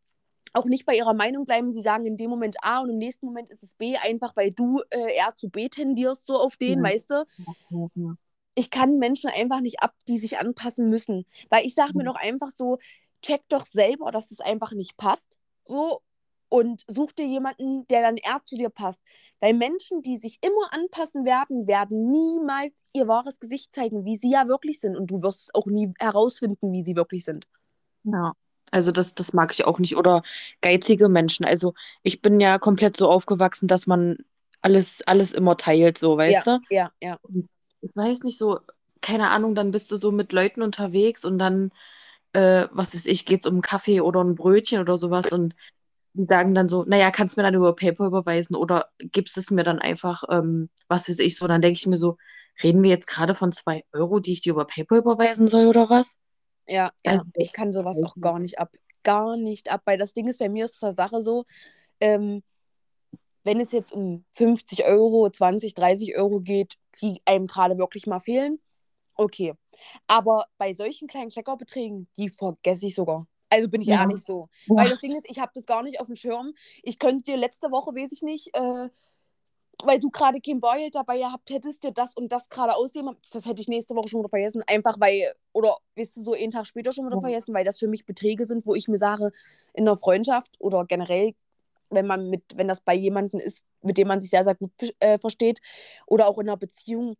[0.54, 1.72] auch nicht bei ihrer Meinung bleiben.
[1.74, 4.50] Sie sagen in dem Moment A und im nächsten Moment ist es B, einfach weil
[4.50, 6.84] du äh, eher zu B tendierst, so auf den, Ja.
[6.84, 7.24] weißt du?
[7.70, 8.14] Ja, ja.
[8.58, 11.26] Ich kann Menschen einfach nicht ab, die sich anpassen müssen.
[11.50, 12.10] Weil ich sage mir Ja.
[12.10, 12.78] doch einfach so,
[13.22, 15.38] check doch selber, dass es einfach nicht passt.
[15.64, 16.02] So.
[16.50, 19.00] Und such dir jemanden, der dann eher zu dir passt.
[19.40, 24.30] Weil Menschen, die sich immer anpassen werden, werden niemals ihr wahres Gesicht zeigen, wie sie
[24.32, 24.96] ja wirklich sind.
[24.96, 27.46] Und du wirst es auch nie herausfinden, wie sie wirklich sind.
[28.04, 28.32] Ja.
[28.70, 29.96] Also das, das mag ich auch nicht.
[29.96, 30.22] Oder
[30.60, 31.44] geizige Menschen.
[31.46, 34.18] Also ich bin ja komplett so aufgewachsen, dass man
[34.60, 36.60] alles, alles immer teilt, so, weißt Ja, du?
[36.68, 37.18] ja, ja.
[37.22, 37.48] Und
[37.88, 38.60] ich weiß nicht so,
[39.00, 41.70] keine Ahnung, dann bist du so mit Leuten unterwegs und dann,
[42.32, 45.54] äh, was weiß ich, geht's um einen Kaffee oder ein Brötchen oder sowas und
[46.14, 49.50] die sagen dann so, naja, kannst du mir dann über PayPal überweisen oder gibst es
[49.50, 52.16] mir dann einfach, ähm, was weiß ich so, dann denke ich mir so,
[52.62, 55.90] reden wir jetzt gerade von zwei Euro, die ich dir über PayPal überweisen soll oder
[55.90, 56.18] was?
[56.66, 57.12] Ja, ja.
[57.12, 58.72] Also, Ich kann sowas auch gar nicht ab.
[59.04, 59.82] Gar nicht ab.
[59.84, 61.44] Weil das Ding ist, bei mir ist es Sache so,
[62.00, 62.42] ähm,
[63.44, 68.20] wenn es jetzt um 50 Euro, 20, 30 Euro geht, die einem gerade wirklich mal
[68.20, 68.60] fehlen,
[69.16, 69.54] okay.
[70.08, 73.26] Aber bei solchen kleinen Kleckerbeträgen, die vergesse ich sogar.
[73.50, 74.02] Also bin ich Ja.
[74.02, 74.48] ehrlich so.
[74.68, 74.90] Weil Ja.
[74.90, 76.54] das Ding ist, ich habe das gar nicht auf dem Schirm.
[76.82, 78.88] Ich könnte dir letzte Woche, weiß ich nicht, äh,
[79.84, 83.46] weil du gerade kein Bargeld dabei gehabt hättest, dir das und das gerade ausgeben, das
[83.46, 84.62] hätte ich nächste Woche schon wieder vergessen.
[84.66, 87.20] Einfach weil, oder weißt du, so einen Tag später schon wieder Ja.
[87.20, 89.30] vergessen, weil das für mich Beträge sind, wo ich mir sage,
[89.74, 91.34] in einer Freundschaft oder generell,
[91.90, 94.72] wenn man mit, wenn das bei jemandem ist, mit dem man sich sehr, sehr gut
[95.00, 95.60] äh, versteht,
[96.06, 97.16] oder auch in einer Beziehung,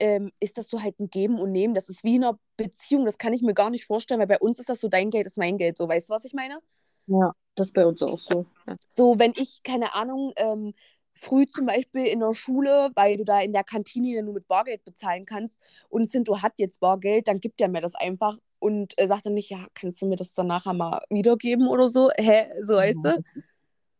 [0.00, 1.74] ähm, ist das so halt ein Geben und Nehmen.
[1.74, 4.38] Das ist wie in einer Beziehung, das kann ich mir gar nicht vorstellen, weil bei
[4.40, 5.78] uns ist das so, dein Geld ist mein Geld.
[5.78, 6.60] So, weißt du, was ich meine?
[7.06, 8.46] Ja, das ist bei uns auch so.
[8.66, 8.76] Ja.
[8.88, 10.74] So, wenn ich, keine Ahnung, ähm,
[11.14, 14.84] früh zum Beispiel in der Schule, weil du da in der Kantine nur mit Bargeld
[14.84, 15.56] bezahlen kannst
[15.88, 19.34] und Sinto hat jetzt Bargeld, dann gibt er mir das einfach und äh, sagt dann
[19.34, 22.10] nicht, ja, kannst du mir das dann nachher mal wiedergeben oder so?
[22.16, 23.22] Hä, so weißt Ja, du?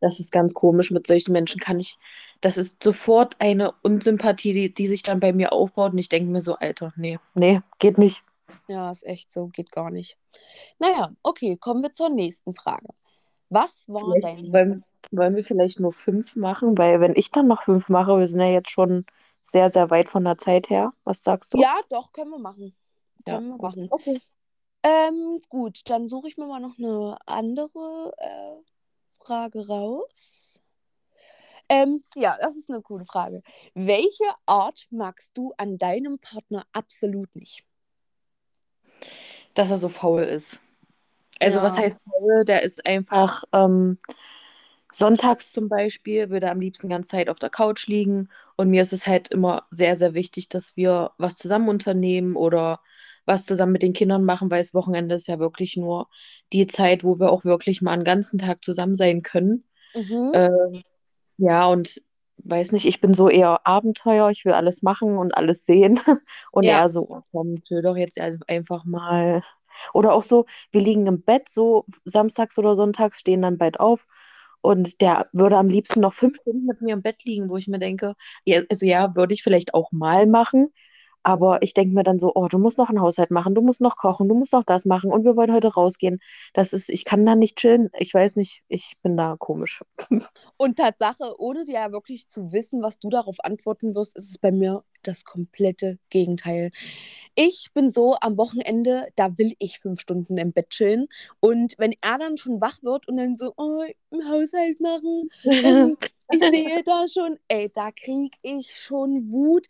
[0.07, 0.93] Das ist ganz komisch.
[0.93, 1.99] Mit solchen Menschen kann ich,
[2.41, 6.31] das ist sofort eine Unsympathie, die, die sich dann bei mir aufbaut und ich denke
[6.31, 8.23] mir so, Alter, nee, nee, geht nicht.
[8.69, 10.17] Ja, ist echt so, geht gar nicht.
[10.79, 12.87] Naja, okay, kommen wir zur nächsten Frage.
[13.51, 14.53] Was war Vielleicht dein.
[14.53, 18.29] wollen, wollen wir vielleicht nur fünf machen, weil wenn ich dann noch fünf mache, wir
[18.29, 19.07] sind ja jetzt schon
[19.43, 20.93] sehr, sehr weit von der Zeit her.
[21.03, 21.59] Was sagst du?
[21.59, 22.77] Ja, doch, können wir machen.
[23.27, 23.89] Ja, Können wir machen.
[23.91, 24.21] Okay.
[24.85, 28.63] Ähm, gut, dann suche ich mir mal noch eine andere äh,
[29.27, 30.61] Frage raus.
[31.69, 33.43] Ähm, ja, das ist eine coole Frage.
[33.75, 37.65] Welche Art magst du an deinem Partner absolut nicht?
[39.55, 40.61] Dass er so faul ist.
[41.41, 42.45] Also was Ja, heißt faul?
[42.47, 43.99] Der ist einfach ähm,
[44.93, 48.31] sonntags zum Beispiel, würde am liebsten ganze Zeit auf der Couch liegen.
[48.57, 52.81] Und mir ist es halt immer sehr, sehr wichtig, dass wir was zusammen unternehmen oder
[53.27, 56.09] was zusammen mit den Kindern machen, weil das Wochenende ist ja wirklich nur
[56.53, 59.65] die Zeit, wo wir auch wirklich mal einen ganzen Tag zusammen sein können.
[59.95, 60.33] Mhm.
[60.35, 60.83] Ähm,
[61.39, 62.01] ja, und
[62.39, 65.99] weiß nicht, ich bin so eher Abenteuer, ich will alles machen und alles sehen.
[66.53, 66.83] Und Ja.
[66.83, 69.43] er so, oh, komm, chill doch jetzt einfach mal.
[69.95, 74.07] Oder auch so, wir liegen im Bett, so samstags oder sonntags, stehen dann bald auf.
[74.61, 77.69] Und der würde am liebsten noch fünf Stunden mit mir im Bett liegen, wo ich
[77.69, 80.73] mir denke, ja, also ja, würde ich vielleicht auch mal machen.
[81.27, 83.81] Aber ich denke mir dann so, oh, du musst noch einen Haushalt machen, du musst
[83.81, 86.21] noch kochen, du musst noch das machen und wir wollen heute rausgehen.
[86.53, 87.91] Das ist, ich kann da nicht chillen.
[87.99, 89.83] Ich weiß nicht, ich bin da komisch.
[90.57, 94.39] Und Tatsache, ohne dir ja wirklich zu wissen, was du darauf antworten wirst, ist es
[94.39, 96.71] bei mir das komplette Gegenteil.
[97.35, 101.09] Ich bin so am Wochenende, da will ich fünf Stunden im Bett chillen.
[101.41, 105.29] Und wenn er dann schon wach wird und dann so, oh, im Haushalt machen,
[106.31, 109.67] ich sehe da schon, ey, da krieg ich schon Wut.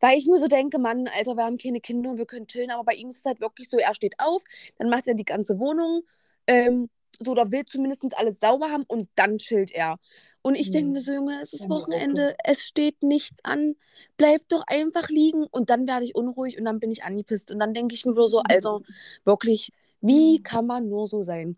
[0.00, 2.84] Weil ich mir so denke, Mann, Alter, wir haben keine Kinder, wir können chillen, aber
[2.84, 4.42] bei ihm ist es halt wirklich so, er steht auf,
[4.78, 6.02] dann macht er die ganze Wohnung,
[6.46, 9.98] ähm, so, oder will zumindest alles sauber haben und dann chillt er.
[10.42, 10.92] Und ich denke Hm.
[10.92, 11.68] mir so, Junge, es ist.
[11.70, 13.76] Wochenende, es steht nichts an,
[14.16, 17.58] bleib doch einfach liegen und dann werde ich unruhig und dann bin ich angepisst und
[17.60, 18.80] dann denke ich mir so, Alter,
[19.24, 21.56] wirklich, wie kann man nur so sein?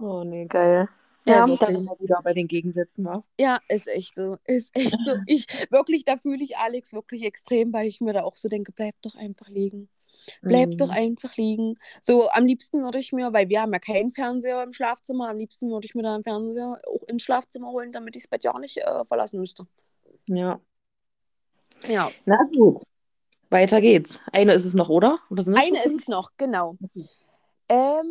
[0.00, 0.88] Oh nee, geil.
[1.28, 1.76] Ja, Ja, da wirklich.
[1.76, 3.22] sind wir wieder bei den Gegensätzen, wa?
[3.38, 5.12] Ja, ist echt so, ist echt so.
[5.26, 8.72] Ich, wirklich, da fühle ich Alex wirklich extrem, weil ich mir da auch so denke,
[8.72, 9.88] bleib doch einfach liegen.
[10.42, 10.92] Bleib doch Mhm.
[10.92, 11.78] einfach liegen.
[12.02, 15.36] So, am liebsten würde ich mir, weil wir haben ja keinen Fernseher im Schlafzimmer, am
[15.38, 18.44] liebsten würde ich mir da einen Fernseher auch ins Schlafzimmer holen, damit ich das Bett
[18.44, 19.66] ja auch nicht äh, verlassen müsste.
[20.26, 20.60] Ja.
[21.88, 22.82] Ja, Na gut.
[23.50, 24.22] Weiter geht's.
[24.32, 25.18] Eine ist es noch, oder?
[25.30, 26.76] Oder eine ist es noch, genau.
[27.68, 28.06] Ähm,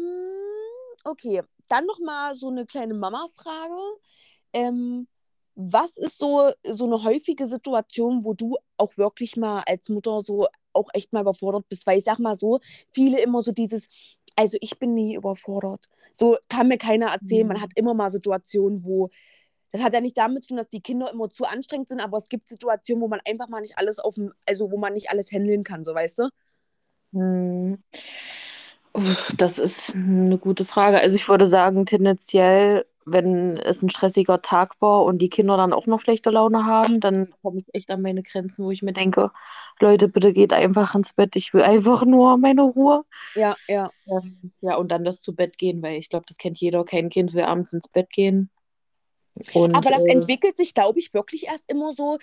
[1.03, 3.75] okay, dann noch mal so eine kleine Mama-Frage.
[4.53, 5.07] Ähm,
[5.55, 10.47] was ist so, so eine häufige Situation, wo du auch wirklich mal als Mutter so
[10.73, 11.87] auch echt mal überfordert bist?
[11.87, 12.59] Weil ich sag mal so,
[12.93, 13.87] viele immer so dieses,
[14.35, 15.89] also ich bin nie überfordert.
[16.13, 17.47] So kann mir keiner erzählen.
[17.47, 17.61] Man Mhm.
[17.61, 19.09] hat immer mal Situationen, wo,
[19.71, 22.17] das hat ja nicht damit zu tun, dass die Kinder immer zu anstrengend sind, aber
[22.17, 25.09] es gibt Situationen, wo man einfach mal nicht alles auf dem, also wo man nicht
[25.09, 26.29] alles handeln kann, so weißt du?
[27.13, 27.83] Hm.
[28.93, 30.99] Uff, Das ist eine gute Frage.
[30.99, 35.73] Also ich würde sagen, tendenziell, wenn es ein stressiger Tag war und die Kinder dann
[35.73, 38.93] auch noch schlechte Laune haben, dann komme ich echt an meine Grenzen, wo ich mir
[38.93, 39.31] denke,
[39.79, 41.35] Leute, bitte geht einfach ins Bett.
[41.35, 43.03] Ich will einfach nur meine Ruhe.
[43.35, 43.91] Ja, ja.
[44.07, 46.83] Ähm, ja, und dann das zu Bett gehen, weil ich glaube, das kennt jeder.
[46.83, 48.49] Kein Kind will abends ins Bett gehen.
[49.53, 52.17] Und Aber das äh, entwickelt sich, glaube ich, wirklich erst immer so.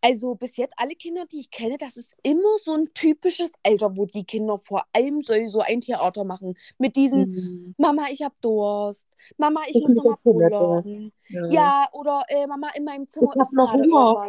[0.00, 3.96] Also bis jetzt alle Kinder, die ich kenne, das ist immer so ein typisches Alter,
[3.96, 6.56] wo die Kinder vor allem so, so ein Theater machen.
[6.78, 9.08] Mit diesen, hm, Mama, ich hab Durst.
[9.38, 10.56] Mama, ich ich muss muss noch mal auf Toilette.
[10.56, 11.12] pullern.
[11.28, 11.50] Ja.
[11.50, 14.28] Ja, oder äh, Mama, in meinem Zimmer Ich ist noch Hunger.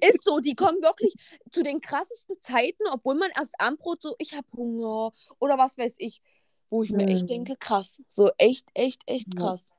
[0.00, 1.14] Ist so, die kommen wirklich
[1.52, 5.94] zu den krassesten Zeiten, obwohl man erst Abendbrot so, ich hab Hunger oder was weiß
[5.98, 6.20] ich,
[6.68, 7.26] wo ich mir echt Hm.
[7.26, 8.02] denke, krass.
[8.08, 9.72] So echt, echt, echt krass.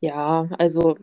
[0.00, 0.94] Ja, also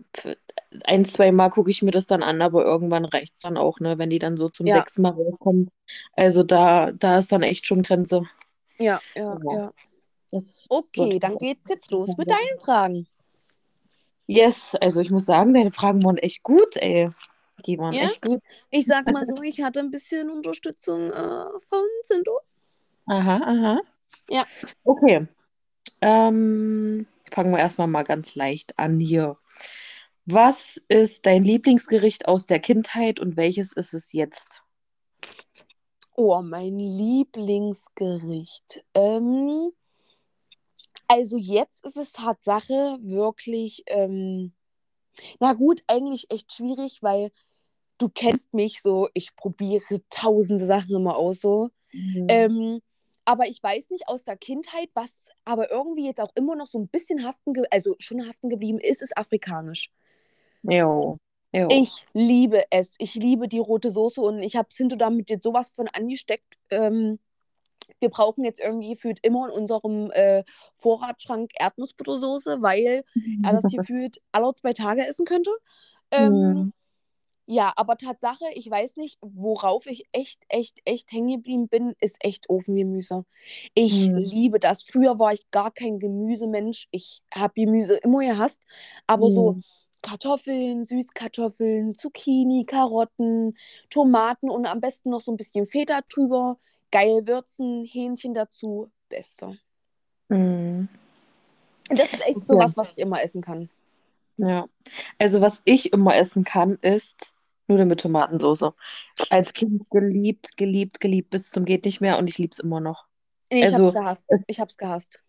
[0.86, 3.80] ein, zwei Mal gucke ich mir das dann an, aber irgendwann reicht es dann auch,
[3.80, 5.70] ne, wenn die dann so zum Ja, sechsten Mal rauskommen.
[6.14, 8.24] Also da, da ist dann echt schon Grenze.
[8.80, 9.74] ja, ja, Ja, ja.
[10.32, 13.08] das Okay, wird dann geht's jetzt los mit deinen Fragen.
[14.28, 17.10] Yes, also ich muss sagen, deine Fragen waren echt gut, ey.
[17.66, 18.00] Die waren Ja?
[18.00, 18.42] echt gut.
[18.70, 22.40] Ich sag mal so, ich hatte ein bisschen Unterstützung äh, von Sindo.
[23.16, 23.74] Aha, aha.
[24.30, 24.48] Ja.
[24.86, 25.28] Okay.
[26.02, 29.38] Ähm, fangen wir erstmal mal ganz leicht an hier.
[30.26, 34.64] Was ist dein Lieblingsgericht aus der Kindheit und welches ist es jetzt?
[36.16, 38.84] Oh, mein Lieblingsgericht.
[38.94, 39.72] Ähm,
[41.08, 44.52] also jetzt ist es Tatsache wirklich, ähm,
[45.40, 47.32] na gut, eigentlich echt schwierig, weil
[47.98, 51.70] du kennst mich so, ich probiere tausende Sachen immer aus so.
[51.94, 52.26] Mhm.
[52.28, 52.82] Ähm,
[53.28, 56.80] aber ich weiß nicht aus der Kindheit, was aber irgendwie jetzt auch immer noch so
[56.80, 59.92] ein bisschen haften, also schon haften geblieben ist, ist afrikanisch.
[60.64, 61.18] Jo,
[61.52, 61.68] jo.
[61.70, 62.96] Ich liebe es.
[63.00, 66.56] Ich liebe die rote Soße und ich habe Sinto damit jetzt sowas von angesteckt.
[66.70, 67.20] Ähm,
[68.00, 70.46] wir brauchen jetzt irgendwie gefühlt immer in unserem äh,
[70.78, 73.04] Vorratsschrank Erdnussbuttersoße, weil
[73.44, 75.52] er das gefühlt alle zwei Tage essen könnte.
[76.12, 76.74] Ähm, Hm.
[77.48, 82.18] Ja, aber Tatsache, ich weiß nicht, worauf ich echt, echt, echt hängen geblieben bin, ist
[82.20, 83.26] echt Ofengemüse.
[83.74, 84.18] Ich Hm.
[84.18, 84.84] liebe das.
[84.84, 86.88] Früher war ich gar kein Gemüsemensch.
[86.92, 88.62] Ich habe Gemüse immer gehasst,
[89.08, 89.64] aber so Hm.
[90.02, 93.58] Kartoffeln, Süßkartoffeln, Zucchini, Karotten,
[93.90, 96.60] Tomaten und am besten noch so ein bisschen Feta drüber.
[96.92, 98.92] Geil würzen, Hähnchen dazu.
[99.10, 99.58] Beste.
[100.30, 100.90] Hm.
[101.90, 103.70] Und das ist echt sowas, was ich immer essen kann.
[104.38, 104.68] Ja.
[105.18, 107.37] Also was ich immer essen kann, ist
[107.68, 108.74] Nudeln mit Tomatensauce.
[109.30, 112.80] Als Kind geliebt, geliebt, geliebt bis zum geht nicht mehr und ich liebe es immer
[112.80, 113.06] noch.
[113.52, 114.26] Nee, ich hab's Also, gehasst.
[114.30, 115.20] es- Ich hab's gehasst.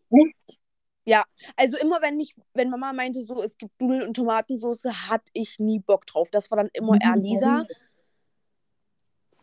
[1.05, 1.25] Ja,
[1.57, 5.59] also immer wenn ich, wenn Mama meinte, so es gibt Nudeln und Tomatensauce, hatte ich
[5.59, 6.29] nie Bock drauf.
[6.31, 7.65] Das war dann immer eher Lisa.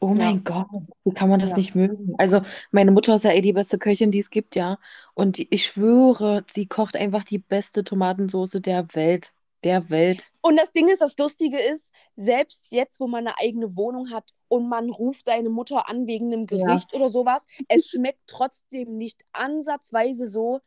[0.01, 0.13] Oh Ja.
[0.15, 0.67] mein Gott,
[1.05, 1.57] wie kann man das Ja.
[1.57, 2.13] nicht mögen?
[2.17, 4.77] Also, meine Mutter ist ja eh die beste Köchin, die es gibt, ja.
[5.13, 9.33] Und die, ich schwöre, sie kocht einfach die beste Tomatensauce der Welt.
[9.65, 10.31] Der Welt.
[10.41, 14.31] Und das Ding ist, das Lustige ist, selbst jetzt, wo man eine eigene Wohnung hat
[14.47, 16.57] und man ruft seine Mutter an wegen einem Ja.
[16.65, 20.61] Gericht oder sowas, es schmeckt trotzdem nicht ansatzweise so,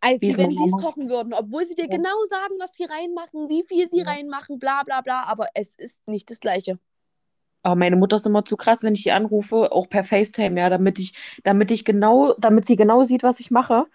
[0.00, 1.32] als Wie wenn sie es kochen würden.
[1.34, 1.96] Obwohl sie dir Ja.
[1.96, 4.04] genau sagen, was sie reinmachen, wie viel sie Ja.
[4.06, 6.78] reinmachen, bla bla bla, aber es ist nicht das Gleiche.
[7.62, 10.68] Aber meine Mutter ist immer zu krass, wenn ich die anrufe, auch per FaceTime, ja,
[10.70, 13.86] damit ich, damit ich genau, damit sie genau sieht, was ich mache.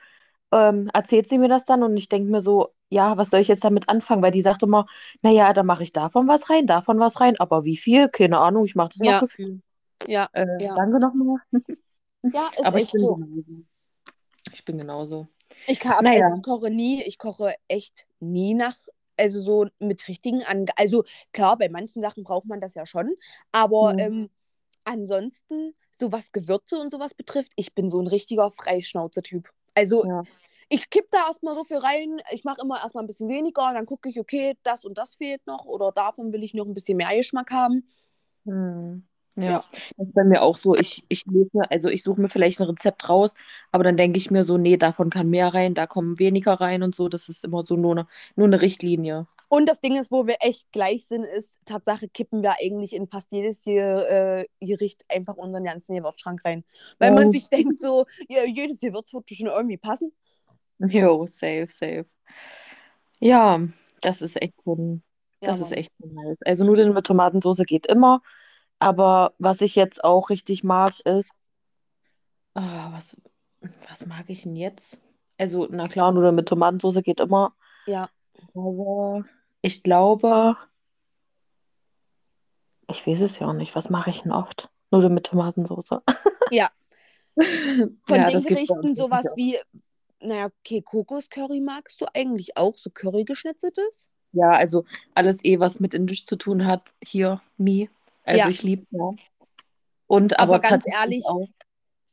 [0.51, 3.47] Ähm, erzählt sie mir das dann und ich denke mir so, ja, was soll ich
[3.47, 4.21] jetzt damit anfangen?
[4.21, 4.85] Weil die sagt immer,
[5.21, 8.09] naja, da mache ich davon was rein, davon was rein, aber wie viel?
[8.09, 9.13] Keine Ahnung, ich mache das Ja.
[9.13, 9.61] nach Gefühl.
[10.07, 10.75] Ja, Äh, ja.
[10.75, 11.37] danke nochmal.
[12.23, 13.15] Ja, ist Aber ich echt bin so.
[13.19, 13.65] genauso.
[14.53, 15.27] Ich bin genauso.
[15.67, 16.27] Ich kann, Naja.
[16.27, 18.75] also ich koche nie, ich koche echt nie nach,
[19.17, 20.75] also so mit richtigen Angaben.
[20.77, 23.13] Also klar, bei manchen Sachen braucht man das ja schon,
[23.51, 24.05] aber Ja.
[24.05, 24.29] ähm,
[24.83, 29.49] ansonsten, so was Gewürze und sowas betrifft, ich bin so ein richtiger Freischnauze-Typ.
[29.75, 30.23] Also Ja.
[30.71, 33.75] Ich kipp da erstmal so viel rein, ich mache immer erstmal ein bisschen weniger und
[33.75, 36.73] dann gucke ich, okay, das und das fehlt noch oder davon will ich noch ein
[36.73, 37.85] bisschen mehr Geschmack haben.
[38.45, 39.07] Hm.
[39.35, 39.65] Ja, Ja.
[39.97, 40.75] das ist bei mir auch so.
[40.75, 43.35] Ich, ich lese also ich suche mir vielleicht ein Rezept raus,
[43.71, 46.83] aber dann denke ich mir so, nee, davon kann mehr rein, da kommen weniger rein
[46.83, 47.07] und so.
[47.07, 49.27] Das ist immer so nur eine, nur eine Richtlinie.
[49.49, 53.07] Und das Ding ist, wo wir echt gleich sind, ist, Tatsache kippen wir eigentlich in
[53.07, 56.63] fast jedes äh, Gericht einfach unseren ganzen Gewürzschrank rein.
[56.99, 57.31] Weil man Oh.
[57.31, 60.13] sich denkt so, ja, jedes Gewürz wird schon irgendwie passen.
[60.89, 62.05] Jo, safe, safe.
[63.19, 63.59] Ja,
[64.01, 65.03] das ist echt schon,
[65.41, 65.79] Ja, das ist Mann.
[65.79, 66.37] echt schon nice.
[66.45, 68.21] Also Nudeln mit Tomatensauce geht immer,
[68.79, 71.33] aber was ich jetzt auch richtig mag, ist,
[72.55, 73.15] ah, was,
[73.89, 75.01] was mag ich denn jetzt?
[75.37, 77.53] Also, na klar, Nudeln mit Tomatensauce geht immer,
[77.85, 78.09] Ja.
[78.55, 79.23] aber
[79.61, 80.55] ich glaube,
[82.87, 84.69] ich weiß es ja auch nicht, was mache ich denn oft?
[84.91, 86.01] Nudeln mit Tomatensauce.
[86.51, 86.69] Ja.
[87.37, 89.57] Von Ja, den das gibt's bei Gerichten sowas wie,
[90.21, 94.09] naja, okay, Kokoscurry magst du eigentlich auch, so Curry geschnetzeltes?
[94.33, 97.89] Ja, also alles eh, was mit Indisch zu tun hat, hier, me.
[98.23, 98.49] Also Ja.
[98.49, 99.11] ich liebe ja.
[100.07, 101.47] Und Aber aber ganz ehrlich, auch.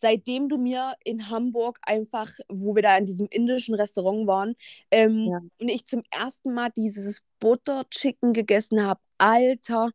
[0.00, 4.54] seitdem du mir in Hamburg einfach, wo wir da in diesem indischen Restaurant waren,
[4.90, 5.40] ähm, Ja.
[5.60, 9.90] und ich zum ersten Mal dieses Butter Chicken gegessen habe, Alter,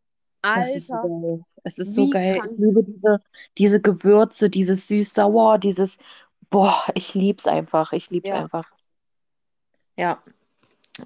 [0.54, 1.46] Es ist so Alter, geil.
[1.64, 2.42] Es ist so geil.
[2.52, 3.20] Ich liebe diese,
[3.58, 5.98] diese Gewürze, dieses süß-sauer, dieses,
[6.54, 7.94] boah, ich lieb's einfach.
[7.94, 8.36] Ich lieb's Ja.
[8.44, 8.70] einfach.
[9.98, 10.24] Ja.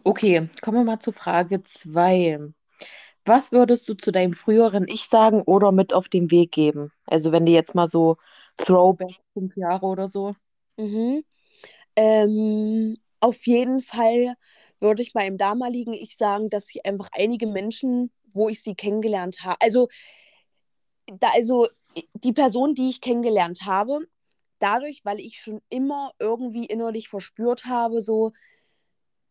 [0.03, 2.39] Okay, kommen wir mal zu Frage 2.
[3.25, 6.91] Was würdest du zu deinem früheren Ich sagen oder mit auf den Weg geben?
[7.05, 8.17] Also wenn die jetzt mal so
[8.57, 10.35] Throwback fünf Jahre oder so.
[10.75, 11.23] Mhm.
[11.95, 14.35] Ähm, auf jeden Fall
[14.81, 19.43] würde ich meinem damaligen Ich sagen, dass ich einfach einige Menschen, wo ich sie kennengelernt
[19.43, 19.87] habe, also,
[21.07, 21.67] da, also
[22.15, 24.01] die Person, die ich kennengelernt habe,
[24.59, 28.31] dadurch, weil ich schon immer irgendwie innerlich verspürt habe, so,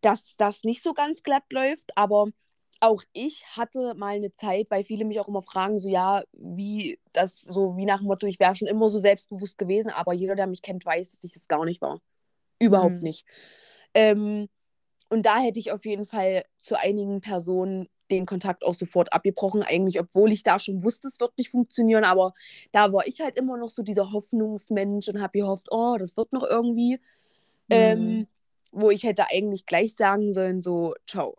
[0.00, 2.28] dass das nicht so ganz glatt läuft, aber
[2.80, 6.98] auch ich hatte mal eine Zeit, weil viele mich auch immer fragen, so ja, wie
[7.12, 10.34] das, so wie nach dem Motto, ich wäre schon immer so selbstbewusst gewesen, aber jeder,
[10.36, 12.00] der mich kennt, weiß, dass ich das gar nicht war.
[12.60, 13.02] Überhaupt Hm.
[13.02, 13.26] nicht.
[13.94, 14.48] Ähm,
[15.08, 19.62] und da hätte ich auf jeden Fall zu einigen Personen den Kontakt auch sofort abgebrochen,
[19.62, 22.34] eigentlich, obwohl ich da schon wusste, es wird nicht funktionieren, aber
[22.72, 26.32] da war ich halt immer noch so dieser Hoffnungsmensch und habe gehofft, oh, das wird
[26.32, 26.94] noch irgendwie.
[26.94, 27.00] Hm.
[27.70, 28.26] Ähm,
[28.72, 31.36] wo ich hätte eigentlich gleich sagen sollen, so, ciao.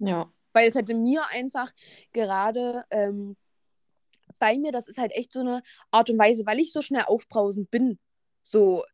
[0.00, 0.30] Ja.
[0.52, 1.72] Weil es hätte mir einfach
[2.12, 3.36] gerade ähm,
[4.38, 7.04] bei mir, das ist halt echt so eine Art und Weise, weil ich so schnell
[7.06, 7.98] aufbrausend bin,
[8.42, 8.84] so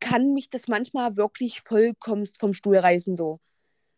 [0.00, 3.40] kann mich das manchmal wirklich vollkommenst vom Stuhl reißen, so.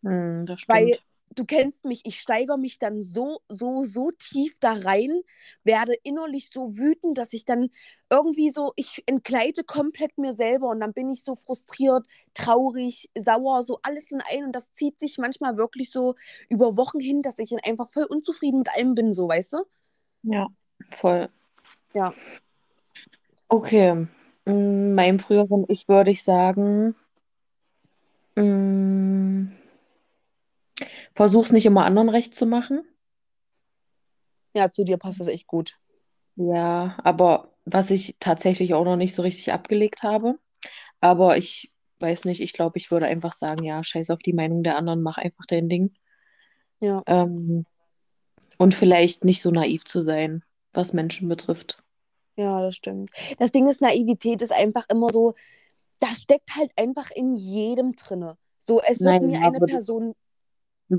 [0.03, 1.05] Hm, das Weil stimmt.
[1.35, 5.21] Du kennst mich, ich steigere mich dann so, so, so tief da rein,
[5.63, 7.69] werde innerlich so wütend, dass ich dann
[8.09, 13.63] irgendwie so, ich entgleite komplett mir selber und dann bin ich so frustriert, traurig, sauer,
[13.63, 16.15] so alles in ein und das zieht sich manchmal wirklich so
[16.49, 19.57] über Wochen hin, dass ich einfach voll unzufrieden mit allem bin, so, weißt du?
[20.23, 20.47] Ja,
[20.89, 21.29] voll.
[21.93, 22.13] Ja.
[23.47, 24.07] Okay.
[24.45, 26.95] Mm, Meinem früheren Ich würde ich sagen,
[28.35, 29.47] mm,
[31.13, 32.83] versuch's nicht immer anderen recht zu machen.
[34.55, 35.79] Ja, zu dir passt das echt gut.
[36.35, 40.37] Ja, aber was ich tatsächlich auch noch nicht so richtig abgelegt habe.
[40.99, 44.63] Aber ich weiß nicht, ich glaube, ich würde einfach sagen, ja, scheiß auf die Meinung
[44.63, 45.93] der anderen, mach einfach dein Ding.
[46.79, 47.01] Ja.
[47.07, 47.65] Ähm,
[48.57, 50.43] Und vielleicht nicht so naiv zu sein,
[50.73, 51.83] was Menschen betrifft.
[52.35, 53.11] Ja, das stimmt.
[53.37, 55.35] Das Ding ist, Naivität ist einfach immer so,
[55.99, 58.37] das steckt halt einfach in jedem drinne.
[58.59, 60.15] So, es wird Nein, nie ja, eine Person,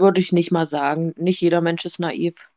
[0.01, 1.13] würde ich nicht mal sagen.
[1.17, 2.51] Nicht jeder Mensch ist naiv.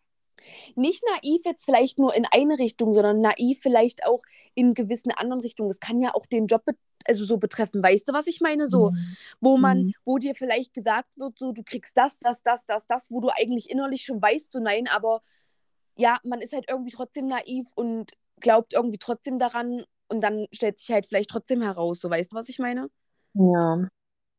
[0.75, 4.21] nicht naiv jetzt vielleicht nur in eine Richtung, sondern naiv vielleicht auch
[4.53, 5.69] in gewissen anderen Richtungen.
[5.69, 6.63] Das kann ja auch den Job
[7.05, 7.81] also so betreffen.
[7.83, 8.67] Weißt du, was ich meine?
[8.67, 8.91] So,
[9.39, 9.93] wo man, Mhm.
[10.05, 13.29] wo dir vielleicht gesagt wird, so, du kriegst das, das, das, das, das, wo du
[13.29, 15.21] eigentlich innerlich schon weißt, so nein, aber
[15.97, 18.11] ja, man ist halt irgendwie trotzdem naiv und
[18.41, 22.37] glaubt irgendwie trotzdem daran und dann stellt sich halt vielleicht trotzdem heraus, so weißt du,
[22.37, 22.89] was ich meine?
[23.33, 23.87] Ja.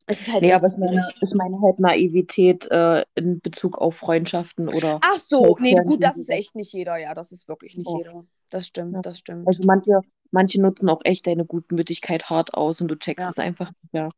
[0.09, 3.95] Es ist halt Nee, aber ich meine, ich meine halt Naivität äh, in Bezug auf
[3.95, 7.77] Freundschaften oder Ach so, nee, gut, das ist echt nicht jeder, ja, das ist wirklich
[7.77, 7.97] nicht Ja.
[7.97, 8.25] jeder.
[8.49, 9.01] Das stimmt, Ja.
[9.03, 9.47] das stimmt.
[9.47, 10.01] Also manche,
[10.31, 13.29] manche nutzen auch echt deine Gutmütigkeit hart aus und du checkst Ja.
[13.29, 13.93] es einfach nicht.
[13.93, 14.09] Ja.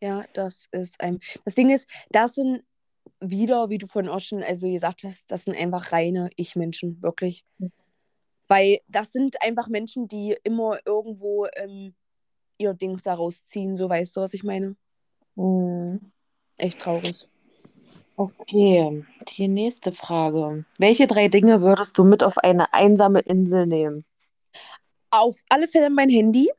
[0.00, 1.20] Ja, das ist ein.
[1.44, 2.64] Das Ding ist, das sind
[3.20, 7.44] wieder, wie du vorhin auch schon also gesagt hast, das sind einfach reine Ich-Menschen, wirklich.
[7.58, 7.70] Mhm.
[8.48, 11.94] Weil das sind einfach Menschen, die immer irgendwo ähm,
[12.58, 14.74] ihr Dings daraus ziehen, so weißt du, was ich meine?
[15.36, 16.12] Mhm.
[16.56, 17.28] Echt traurig.
[18.16, 19.04] Okay,
[19.36, 20.64] die nächste Frage.
[20.78, 24.06] Welche drei Dinge würdest du mit auf eine einsame Insel nehmen?
[25.10, 26.50] Auf alle Fälle mein Handy,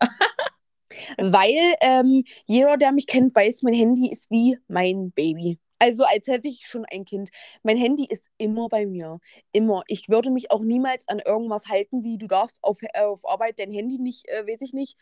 [1.18, 5.58] weil ähm, jeder, der mich kennt, weiß, mein Handy ist wie mein Baby.
[5.80, 7.30] Also als hätte ich schon ein Kind.
[7.62, 9.18] Mein Handy ist immer bei mir.
[9.52, 9.82] Immer.
[9.88, 13.58] Ich würde mich auch niemals an irgendwas halten, wie du darfst auf, äh, auf Arbeit
[13.58, 14.96] dein Handy nicht, äh, weiß ich nicht.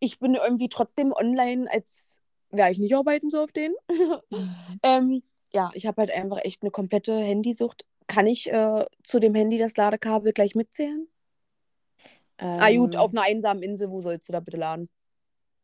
[0.00, 2.22] Ich bin irgendwie trotzdem online, als
[2.56, 3.74] wäre ich nicht arbeiten so auf den.
[4.82, 7.84] ähm, ja, ich habe halt einfach echt eine komplette Handysucht.
[8.06, 11.08] Kann ich äh, zu dem Handy das Ladekabel gleich mitzählen?
[12.58, 14.88] Ah gut, Ähm, auf einer einsamen Insel, wo sollst du da bitte laden?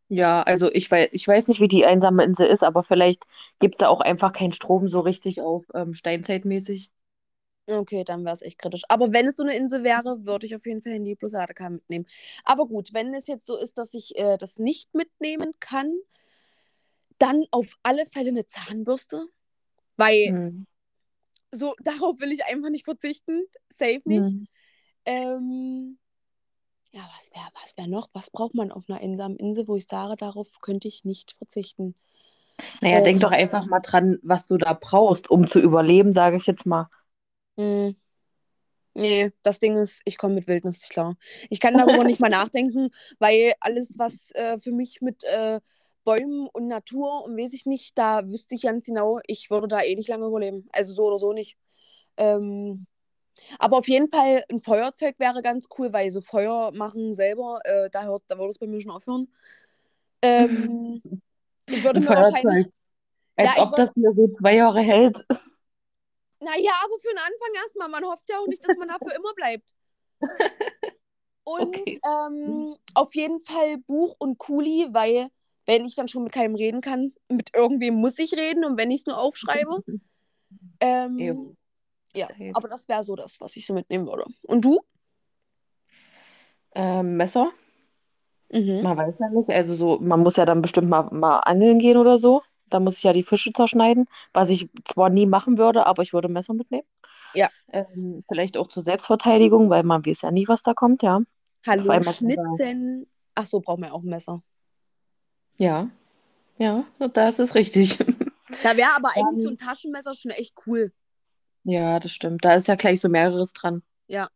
[0.08, 3.24] ja, also ich weiß, ich weiß nicht, wie die einsame Insel ist, aber vielleicht
[3.60, 6.90] gibt es da auch einfach keinen Strom so richtig auf ähm, Steinzeitmäßig.
[7.68, 8.82] Okay, dann wäre es echt kritisch.
[8.88, 11.76] Aber wenn es so eine Insel wäre, würde ich auf jeden Fall Handy plus Ladekabel
[11.76, 12.06] mitnehmen.
[12.44, 15.94] Aber gut, wenn es jetzt so ist, dass ich äh, das nicht mitnehmen kann,
[17.22, 19.28] dann auf alle Fälle eine Zahnbürste.
[19.96, 20.64] Weil Hm.
[21.52, 23.44] so darauf will ich einfach nicht verzichten.
[23.78, 24.36] Safe nicht.
[24.36, 24.44] Hm.
[25.06, 25.98] Ähm,
[26.92, 28.10] ja, was wäre was wär noch?
[28.14, 31.96] Was braucht man auf einer einsamen Insel, wo ich sage, darauf könnte ich nicht verzichten?
[32.80, 36.36] Naja, denk Ähm, doch einfach mal dran, was du da brauchst, um zu überleben, sage
[36.36, 36.88] ich jetzt mal.
[37.56, 37.94] mh,
[38.94, 41.16] nee, das Ding ist, ich komme mit Wildnis nicht klar.
[41.50, 45.60] Ich kann darüber nicht mal nachdenken, weil alles, was äh, für mich mit äh,
[46.04, 49.82] Bäumen und Natur und weiß ich nicht, da wüsste ich ganz genau, ich würde da
[49.82, 50.68] eh nicht lange überleben.
[50.72, 51.56] Also so oder so nicht.
[52.16, 52.86] Ähm,
[53.58, 57.90] aber auf jeden Fall ein Feuerzeug wäre ganz cool, weil so Feuer machen selber, äh,
[57.90, 59.32] da hört, da würde es bei mir schon aufhören.
[60.22, 61.02] Ähm,
[61.70, 62.72] ich würde Ein mir wahrscheinlich, Feuerzeug.
[63.36, 65.24] Als ja, ob das hier so zwei Jahre hält.
[66.40, 67.88] naja, aber für den Anfang erstmal.
[67.88, 69.74] Man hofft ja auch nicht, dass man dafür immer bleibt.
[71.44, 72.00] Und Okay.
[72.04, 75.28] ähm, auf jeden Fall Buch und Kuli, weil
[75.66, 78.90] wenn ich dann schon mit keinem reden kann, mit irgendwem muss ich reden und wenn
[78.90, 79.82] ich es nur aufschreibe.
[80.80, 81.56] Ähm,
[82.14, 84.24] ja, aber das wäre so das, was ich so mitnehmen würde.
[84.42, 84.80] Und du?
[86.74, 87.52] Ähm, Messer?
[88.50, 88.82] Mhm.
[88.82, 89.48] Man weiß ja nicht.
[89.48, 92.42] Also so, man muss ja dann bestimmt mal, mal angeln gehen oder so.
[92.68, 96.12] Da muss ich ja die Fische zerschneiden, was ich zwar nie machen würde, aber ich
[96.12, 96.86] würde Messer mitnehmen.
[97.34, 97.48] Ja.
[97.72, 101.20] Ähm, vielleicht auch zur Selbstverteidigung, weil man weiß ja nie, was da kommt, ja.
[101.66, 103.06] Hallo, Schnitzen.
[103.34, 104.42] Ach so, braucht man auch ein Messer.
[105.58, 105.90] Ja,
[106.58, 107.98] ja, da ist es richtig.
[108.62, 110.92] Da wäre aber eigentlich so Dann, ein Taschenmesser schon echt cool.
[111.64, 112.44] ja, das stimmt.
[112.44, 113.82] Da ist ja gleich so mehreres dran.
[114.06, 114.28] Ja.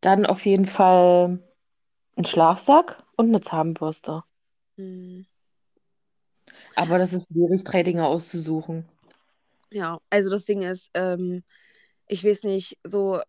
[0.00, 1.42] Dann auf jeden Fall
[2.16, 4.22] ein Schlafsack und eine Zahnbürste.
[4.76, 5.26] Hm.
[6.74, 8.88] Aber das ist schwierig, drei Dinge auszusuchen.
[9.72, 11.42] Ja, also das Ding ist, ähm,
[12.06, 13.20] ich weiß nicht, so,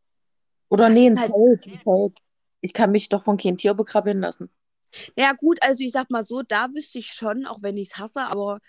[0.70, 2.16] Oder das nee, ein halt, Zelt.
[2.62, 4.50] Ich kann mich doch von kein Tier begraben lassen.
[5.18, 7.98] Ja gut, also ich sag mal so, da wüsste ich schon, auch wenn ich es
[7.98, 8.60] hasse, aber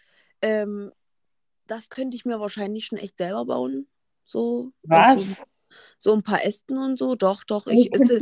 [0.43, 0.93] ähm,
[1.67, 3.89] das könnte ich mir wahrscheinlich schon echt selber bauen.
[4.23, 5.47] So, aus so, Was?
[5.99, 7.15] so ein paar Ästen und so.
[7.15, 8.21] Doch, doch, ich, du,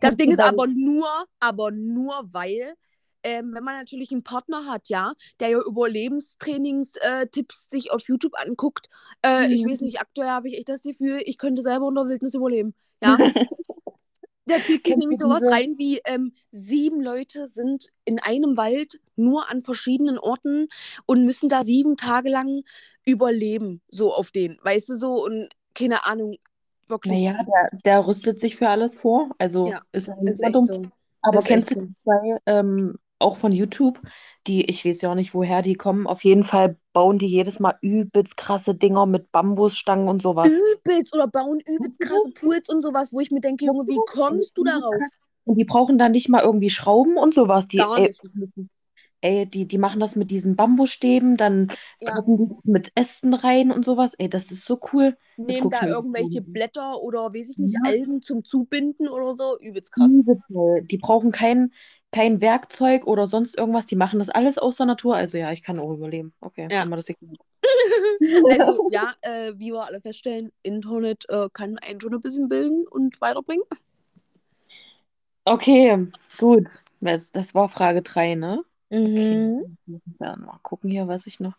[0.00, 1.08] das Ding ist aber nur,
[1.40, 2.74] aber nur weil,
[3.22, 8.88] ähm, wenn man natürlich einen Partner hat, ja, der ja Überlebenstrainings-Tipps sich auf YouTube anguckt,
[9.24, 12.34] äh, ich weiß nicht, aktuell habe ich echt das Gefühl, ich könnte selber unter Wildnis
[12.34, 12.74] überleben.
[13.02, 13.18] Ja,
[14.48, 19.50] da zieht sich nämlich sowas rein wie ähm, sieben Leute sind in einem Wald nur
[19.50, 20.68] an verschiedenen Orten
[21.06, 22.64] und müssen da sieben Tage lang
[23.04, 26.36] überleben, so auf den, weißt du so und keine Ahnung,
[26.88, 29.30] wirklich, Naja, der, der rüstet sich für alles vor.
[29.38, 30.66] Also ja, ist ist dumm.
[30.66, 30.82] so,
[31.22, 31.86] Aber ist kennst du so.
[32.04, 34.00] zwei ähm, auch von YouTube.
[34.46, 36.06] Die, ich weiß ja auch nicht, woher die kommen.
[36.06, 40.48] Auf jeden Fall bauen die jedes Mal übelst krasse Dinger mit Bambusstangen und sowas.
[40.48, 44.56] Übelst oder bauen übelst krasse Pools und sowas, wo ich mir denke, Junge, wie kommst
[44.56, 44.94] du darauf?
[45.44, 47.68] Und die brauchen dann nicht mal irgendwie Schrauben und sowas.
[47.68, 48.22] Die, Gar ey, nicht.
[49.20, 51.68] ey, die, die machen das mit diesen Bambusstäben, dann
[52.00, 52.22] Ja.
[52.64, 54.14] mit Ästen rein und sowas.
[54.14, 55.16] Ey, das ist so cool.
[55.36, 56.52] Nehmen da irgendwelche an.
[56.52, 57.80] Blätter oder weiß ich nicht, Ja.
[57.90, 59.58] Algen zum Zubinden oder so.
[59.60, 60.10] Übelst krass.
[60.90, 61.72] Die brauchen kein,
[62.12, 63.86] kein Werkzeug oder sonst irgendwas.
[63.86, 65.16] Die machen das alles aus der Natur.
[65.16, 66.32] Also ja, ich kann auch überleben.
[66.40, 66.80] Okay, Ja.
[66.80, 67.38] haben wir das geklärt.
[68.50, 72.86] Also ja, äh, wie wir alle feststellen, Internet äh, kann einen schon ein bisschen bilden
[72.88, 73.64] und weiterbringen.
[75.44, 76.06] Okay,
[76.38, 76.68] gut.
[77.00, 78.62] Das, das war Frage 3, ne?
[79.12, 79.34] Okay.
[79.36, 79.64] Mhm.
[80.20, 81.54] Ja, mal gucken hier, was ich noch.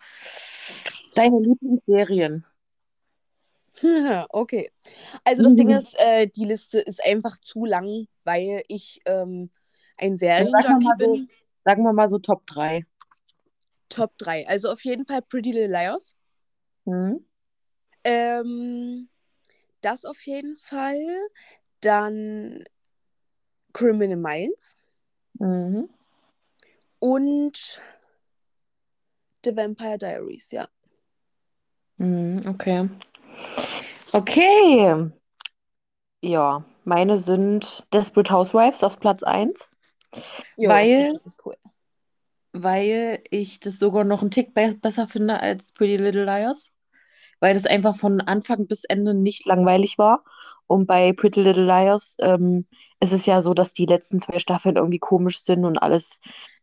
[1.13, 2.45] Deine Lieblingsserien.
[4.31, 4.71] Okay.
[5.23, 5.77] Also das Ding Mhm.
[5.77, 9.49] ist, äh, die Liste ist einfach zu lang, weil ich ähm,
[9.99, 11.29] ein Ja, sagen wir Serienjunkie mal so, bin.
[11.65, 12.85] sagen wir mal so Top 3.
[13.89, 14.47] Top 3.
[14.47, 16.15] Also auf jeden Fall Pretty Little Liars.
[16.85, 17.25] Mhm.
[18.03, 19.09] Ähm,
[19.81, 20.97] das auf jeden Fall.
[21.81, 22.63] Dann
[23.73, 24.75] Criminal Minds
[25.33, 25.89] Mhm.
[26.99, 27.81] und
[29.45, 30.67] The Vampire Diaries, ja.
[31.97, 32.89] Mhm, okay.
[34.11, 35.11] Okay.
[36.21, 39.69] Ja, meine sind Desperate Housewives auf Platz 1,
[40.55, 41.55] Jo, weil, cool.
[42.51, 46.75] weil ich das sogar noch einen Tick be besser finde als Pretty Little Liars.
[47.39, 50.25] Weil das einfach von Anfang bis Ende nicht langweilig war.
[50.67, 52.67] Und bei Pretty Little Liars ähm,
[52.99, 56.19] ist es ja so, dass die letzten zwei Staffeln irgendwie komisch sind und alles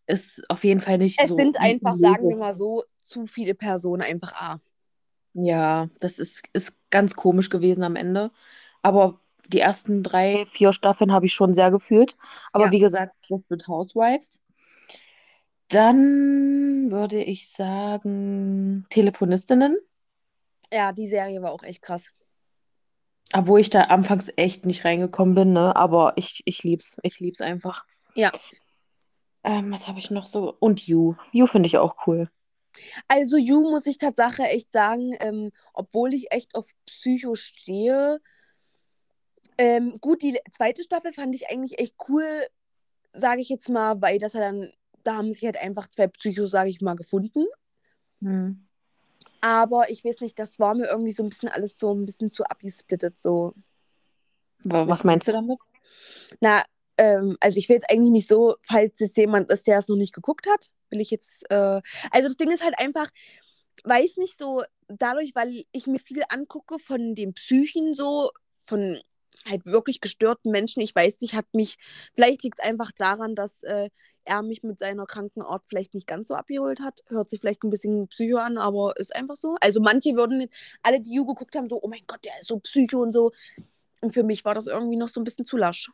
[0.06, 3.54] ist auf jeden Fall nicht Es so sind einfach, sagen wir mal so, zu viele
[3.54, 4.60] Personen einfach A.
[5.34, 8.30] Ja, das ist, ist ganz komisch gewesen am Ende.
[8.82, 9.20] Aber
[9.52, 12.16] die ersten drei, vier Staffeln habe ich schon sehr gefühlt.
[12.52, 12.70] Aber Ja.
[12.72, 14.44] wie gesagt, Desperate Housewives.
[15.68, 19.76] Dann würde ich sagen Telefonistinnen,
[20.72, 22.08] Ja, die Serie war auch echt krass.
[23.32, 25.74] obwohl ich da anfangs echt nicht reingekommen bin, ne?
[25.74, 26.96] Aber ich, ich lieb's.
[27.02, 27.84] Ich lieb's einfach.
[28.14, 28.30] Ja.
[29.42, 30.54] Ähm, was habe ich noch so?
[30.60, 31.14] Und You.
[31.32, 32.30] You finde ich auch cool.
[33.08, 38.20] Also You muss ich Tatsache echt sagen, ähm, obwohl ich echt auf Psycho stehe.
[39.58, 42.24] Ähm, gut, die zweite Staffel fand ich eigentlich echt cool,
[43.12, 44.70] sage ich jetzt mal, weil das ja dann,
[45.02, 47.46] da haben sich halt einfach zwei Psychos, sage ich mal, gefunden.
[48.20, 48.66] Hm.
[49.40, 52.32] Aber ich weiß nicht, das war mir irgendwie so ein bisschen alles so ein bisschen
[52.32, 53.20] zu abgesplittet.
[53.20, 53.54] So.
[54.64, 55.58] Wa- Was meinst du damit?
[56.40, 56.62] Na,
[56.98, 59.96] ähm, also ich will jetzt eigentlich nicht so, falls jetzt jemand ist, der es noch
[59.96, 61.80] nicht geguckt hat, will ich jetzt, äh,
[62.10, 63.10] also das Ding ist halt einfach,
[63.84, 68.30] weiß nicht so, dadurch, weil ich mir viel angucke von den Psychen so,
[68.64, 69.00] von
[69.44, 71.76] halt wirklich gestörten Menschen, ich weiß nicht, hat mich,
[72.14, 73.90] vielleicht liegt es einfach daran, dass äh,
[74.26, 77.02] er mich mit seiner kranken Art vielleicht nicht ganz so abgeholt hat.
[77.08, 79.56] Hört sich vielleicht ein bisschen psycho an, aber ist einfach so.
[79.60, 80.48] Also manche würden,
[80.82, 83.32] alle, die You geguckt haben, so, oh mein Gott, der ist so psycho und so.
[84.00, 85.90] Und für mich war das irgendwie noch so ein bisschen zu lasch.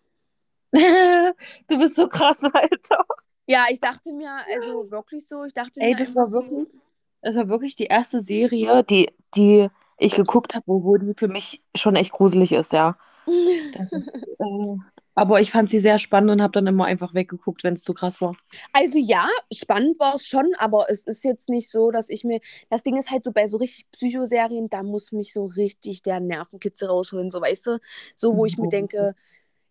[1.68, 3.05] Du bist so krass, Alter.
[3.47, 6.43] Ja, ich dachte mir, also wirklich so, ich dachte Ey, mir das einfach war so,
[6.43, 6.74] wirklich,
[7.20, 9.68] das war wirklich die erste Serie, die, die
[9.99, 12.97] ich geguckt habe, wo, wo die für mich schon echt gruselig ist, ja.
[13.27, 13.87] Das
[14.39, 14.77] äh,
[15.14, 17.93] aber ich fand sie sehr spannend und habe dann immer einfach weggeguckt, wenn es zu
[17.93, 18.35] krass war.
[18.73, 22.41] Also ja, spannend war es schon, aber es ist jetzt nicht so, dass ich mir.
[22.70, 26.20] Das Ding ist halt so bei so richtig Psychoserien, da muss mich so richtig der
[26.20, 27.79] Nervenkitzel rausholen, so weißt du?
[28.16, 29.14] So, wo ich mir denke,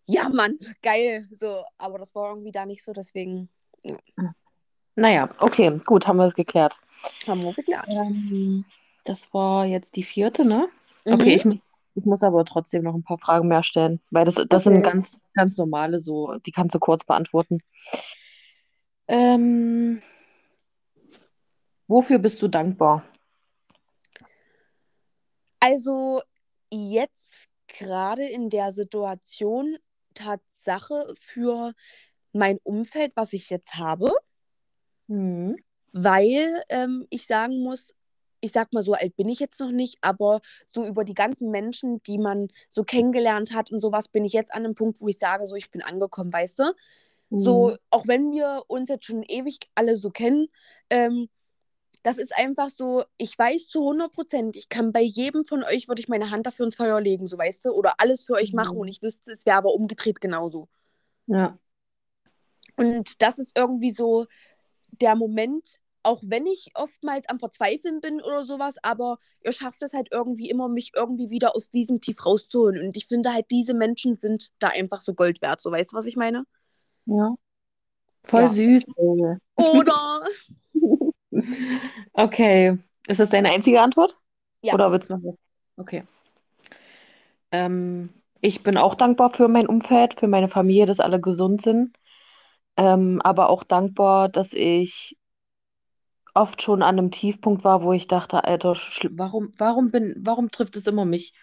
[0.06, 1.28] ja Mann, geil.
[1.34, 3.48] So, aber das war irgendwie da nicht so, deswegen
[4.94, 6.78] Naja, okay, gut, haben wir es geklärt.
[7.26, 7.86] haben wir uns geklärt.
[7.88, 8.64] Ähm,
[9.04, 10.68] das war jetzt die vierte, ne?
[11.06, 11.14] Mhm.
[11.14, 11.58] Okay, ich, mu-
[11.94, 14.82] ich muss aber trotzdem noch ein paar Fragen mehr stellen, weil das, das sind Okay.
[14.82, 17.60] ganz, ganz normale, so, die kannst du kurz beantworten.
[19.08, 20.00] Ähm,
[21.86, 23.04] wofür bist du dankbar?
[25.60, 26.22] Also
[26.70, 29.76] jetzt gerade in der Situation
[30.14, 31.72] Tatsache für
[32.32, 34.12] mein Umfeld, was ich jetzt habe.
[35.08, 35.56] Mhm.
[35.92, 37.92] weil ähm, ich sagen muss,
[38.42, 41.50] ich sag mal, so alt bin ich jetzt noch nicht, aber so über die ganzen
[41.50, 45.08] Menschen, die man so kennengelernt hat und sowas, bin ich jetzt an einem Punkt, wo
[45.08, 46.74] ich sage, so, ich bin angekommen, weißt du?
[47.36, 47.78] So, Mhm.
[47.90, 50.48] auch wenn wir uns jetzt schon ewig alle so kennen,
[50.90, 51.28] ähm,
[52.04, 55.88] das ist einfach so, ich weiß zu 100 Prozent, ich kann bei jedem von euch,
[55.88, 58.54] würde ich meine Hand dafür ins Feuer legen, so weißt du, oder alles für euch
[58.54, 58.80] machen Mhm.
[58.80, 60.68] und ich wüsste, es wäre aber umgedreht genauso.
[61.26, 61.58] Ja.
[62.76, 64.26] Und das ist irgendwie so
[65.00, 69.94] der Moment, auch wenn ich oftmals am Verzweifeln bin oder sowas, aber ihr schafft es
[69.94, 72.84] halt irgendwie immer, mich irgendwie wieder aus diesem Tief rauszuholen.
[72.84, 75.60] Und ich finde halt, diese Menschen sind da einfach so Gold wert.
[75.60, 76.44] So weißt du, was ich meine?
[77.06, 77.36] Ja.
[78.24, 78.48] Voll Ja.
[78.48, 78.84] süß.
[78.96, 79.38] ey.
[79.56, 80.24] Oder?
[82.14, 82.78] Okay.
[83.08, 84.18] Ist das deine einzige Antwort?
[84.62, 84.74] Ja.
[84.74, 85.36] Oder willst du noch?
[85.76, 86.04] Okay.
[87.50, 91.96] Ähm, ich bin auch dankbar für mein Umfeld, für meine Familie, dass alle gesund sind.
[92.76, 95.18] Ähm, aber auch dankbar, dass ich
[96.34, 98.76] oft schon an einem Tiefpunkt war, wo ich dachte, Alter,
[99.10, 101.34] warum, warum bin, warum trifft es immer mich?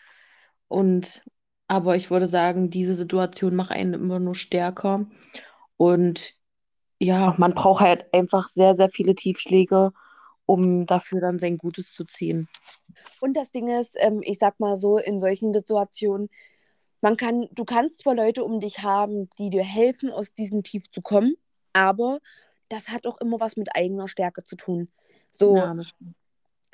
[0.68, 1.24] Und
[1.68, 5.06] aber ich würde sagen, diese Situation macht einen immer nur stärker.
[5.78, 6.34] Und
[6.98, 9.92] ja, man braucht halt einfach sehr, sehr viele Tiefschläge,
[10.48, 12.50] um dafür dann sein Gutes zu ziehen.
[13.22, 16.30] Und das Ding ist, ähm, ich sag mal so, in solchen Situationen,
[17.02, 20.90] man kann, du kannst zwar Leute um dich haben, die dir helfen, aus diesem Tief
[20.92, 21.36] zu kommen,
[21.72, 22.20] aber
[22.70, 24.90] das hat auch immer was mit eigener Stärke zu tun.
[25.32, 25.76] So, Ja,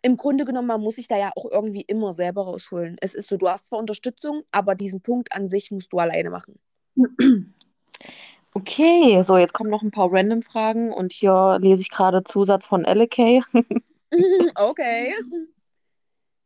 [0.06, 2.96] im Grunde genommen, man muss sich da ja auch irgendwie immer selber rausholen.
[3.02, 6.30] Es ist so, du hast zwar Unterstützung, aber diesen Punkt an sich musst du alleine
[6.30, 6.60] machen.
[8.58, 12.66] Okay, so jetzt kommen noch ein paar random Fragen und hier lese ich gerade Zusatz
[12.66, 13.44] von LK.
[14.56, 15.14] okay.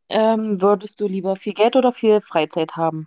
[0.08, 3.06] Ähm, würdest du lieber viel Geld oder viel Freizeit haben?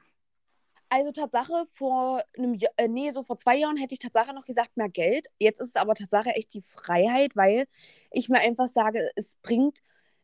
[0.95, 4.45] Also Tatsache, vor einem Jahr, äh, nee, so vor zwei Jahren hätte ich Tatsache noch
[4.45, 5.27] gesagt, mehr Geld.
[5.39, 7.65] Jetzt ist es aber Tatsache echt die Freiheit, weil
[8.11, 9.79] ich mir einfach sage, es bringt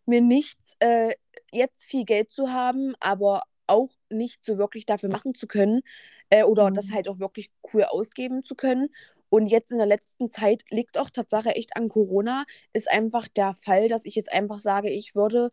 [0.06, 1.14] mir nichts, äh,
[1.52, 5.82] jetzt viel Geld zu haben, aber auch nicht so wirklich dafür machen zu können
[6.30, 6.76] äh, oder Mhm.
[6.76, 8.90] das halt auch wirklich cool ausgeben zu können.
[9.30, 13.54] Und jetzt in der letzten Zeit liegt auch Tatsache echt an Corona, ist einfach der
[13.56, 15.50] Fall, dass ich jetzt einfach sage, ich würde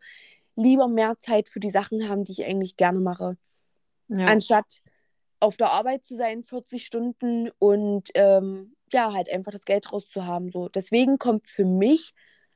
[0.55, 3.37] lieber mehr Zeit für die Sachen haben, die ich eigentlich gerne mache
[4.09, 4.41] Ja.
[4.41, 4.81] anstatt
[5.39, 10.51] auf der Arbeit zu sein, 40 Stunden und ähm, ja, halt einfach das Geld rauszuhaben.
[10.51, 10.69] So.
[10.69, 12.13] Deswegen kommt für mich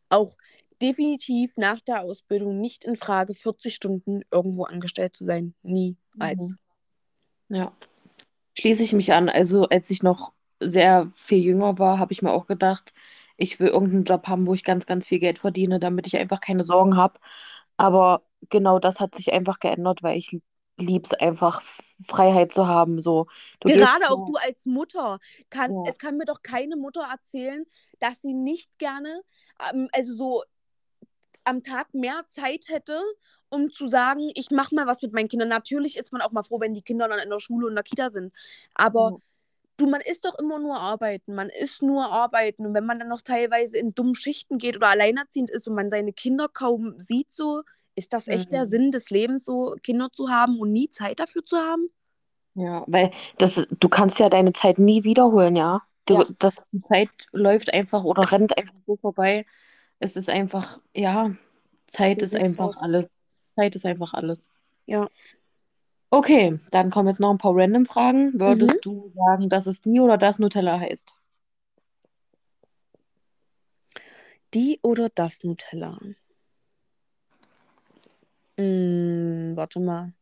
[0.10, 0.36] auch
[0.82, 5.54] definitiv nach der Ausbildung nicht in Frage, 40 Stunden irgendwo angestellt zu sein.
[5.62, 6.56] Niemals.
[7.48, 7.56] Mhm.
[7.56, 7.72] Ja.
[8.58, 9.30] Schließe ich mich an.
[9.30, 12.94] Also, als ich noch sehr viel jünger war, habe ich mir auch gedacht,
[13.38, 16.42] ich will irgendeinen Job haben, wo ich ganz, ganz viel Geld verdiene, damit ich einfach
[16.42, 17.20] keine Sorgen habe.
[17.78, 20.40] Aber genau das hat sich einfach geändert, weil ich
[20.78, 21.62] liebe es einfach,
[22.06, 23.02] Freiheit zu haben.
[23.02, 23.28] So,
[23.60, 25.20] du Gerade auch du als Mutter.
[25.50, 25.84] Kann, Ja.
[25.90, 27.66] Es kann mir doch keine Mutter erzählen,
[28.00, 29.22] dass sie nicht gerne,
[29.72, 30.44] ähm, also so
[31.44, 33.02] am Tag mehr Zeit hätte,
[33.50, 35.50] um zu sagen, ich mache mal was mit meinen Kindern.
[35.50, 37.76] Natürlich ist man auch mal froh, wenn die Kinder dann in der Schule und in
[37.76, 38.34] der Kita sind.
[38.76, 39.18] Aber Ja.
[39.78, 41.34] du, man ist doch immer nur arbeiten.
[41.36, 42.66] Man ist nur arbeiten.
[42.68, 45.90] Und wenn man dann noch teilweise in dummen Schichten geht oder alleinerziehend ist und man
[45.90, 47.64] seine Kinder kaum sieht, so,
[48.02, 48.70] ist das echt der Mhm.
[48.70, 51.90] Sinn des Lebens, so Kinder zu haben und nie Zeit dafür zu haben?
[52.56, 55.84] Ja, weil das, du kannst ja deine Zeit nie wiederholen, ja.
[56.06, 56.26] Du, Ja.
[56.40, 59.46] das, die Zeit läuft einfach oder rennt einfach so vorbei.
[60.00, 61.32] Es ist einfach, ja,
[61.88, 62.82] Zeit ist einfach aus.
[62.82, 63.06] alles.
[63.56, 64.52] Zeit ist einfach alles.
[64.88, 65.08] Ja.
[66.10, 68.40] Okay, dann kommen jetzt noch ein paar random Fragen.
[68.40, 68.82] Würdest Mhm.
[68.82, 71.16] du sagen, dass es die oder das Nutella heißt?
[74.54, 75.98] Die oder das Nutella?
[78.58, 80.14] Mm, warte mal.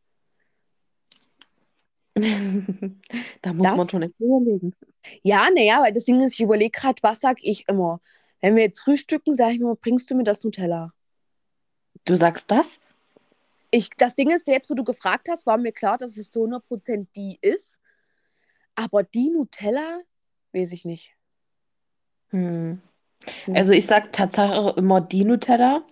[3.42, 3.90] Da muss man Das?
[3.90, 4.74] schon echt überlegen.
[5.22, 8.00] Ja, naja, weil das Ding ist, ich überlege gerade, was sag ich immer?
[8.40, 10.92] Wenn wir jetzt frühstücken, sage ich mir, bringst du mir das Nutella?
[12.04, 12.80] Du sagst das?
[13.70, 16.44] Ich, das Ding ist, jetzt, wo du gefragt hast, war mir klar, dass es zu
[16.44, 17.78] 100% die ist.
[18.74, 20.00] Aber die Nutella,
[20.52, 21.14] weiß ich nicht.
[22.30, 22.80] Hm.
[23.44, 23.56] Hm.
[23.56, 25.82] Also ich sag Tatsache immer die Nutella,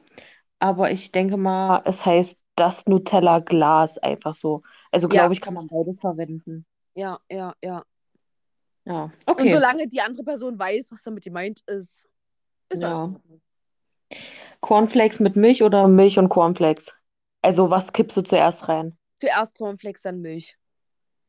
[0.61, 4.63] aber ich denke mal, es heißt das Nutella-Glas einfach so.
[4.91, 5.23] Also Ja.
[5.23, 6.67] glaube ich, kann man beides verwenden.
[6.95, 7.85] Ja, ja, ja.
[8.85, 9.53] Ja, Und okay.
[9.53, 12.09] solange die andere Person weiß, was damit gemeint ist,
[12.71, 12.89] ist Ja.
[13.05, 13.41] alles.
[14.61, 16.95] Cornflakes mit Milch oder Milch und Cornflakes?
[17.43, 18.97] Also was kippst du zuerst rein?
[19.21, 20.57] Zuerst Cornflakes, dann Milch.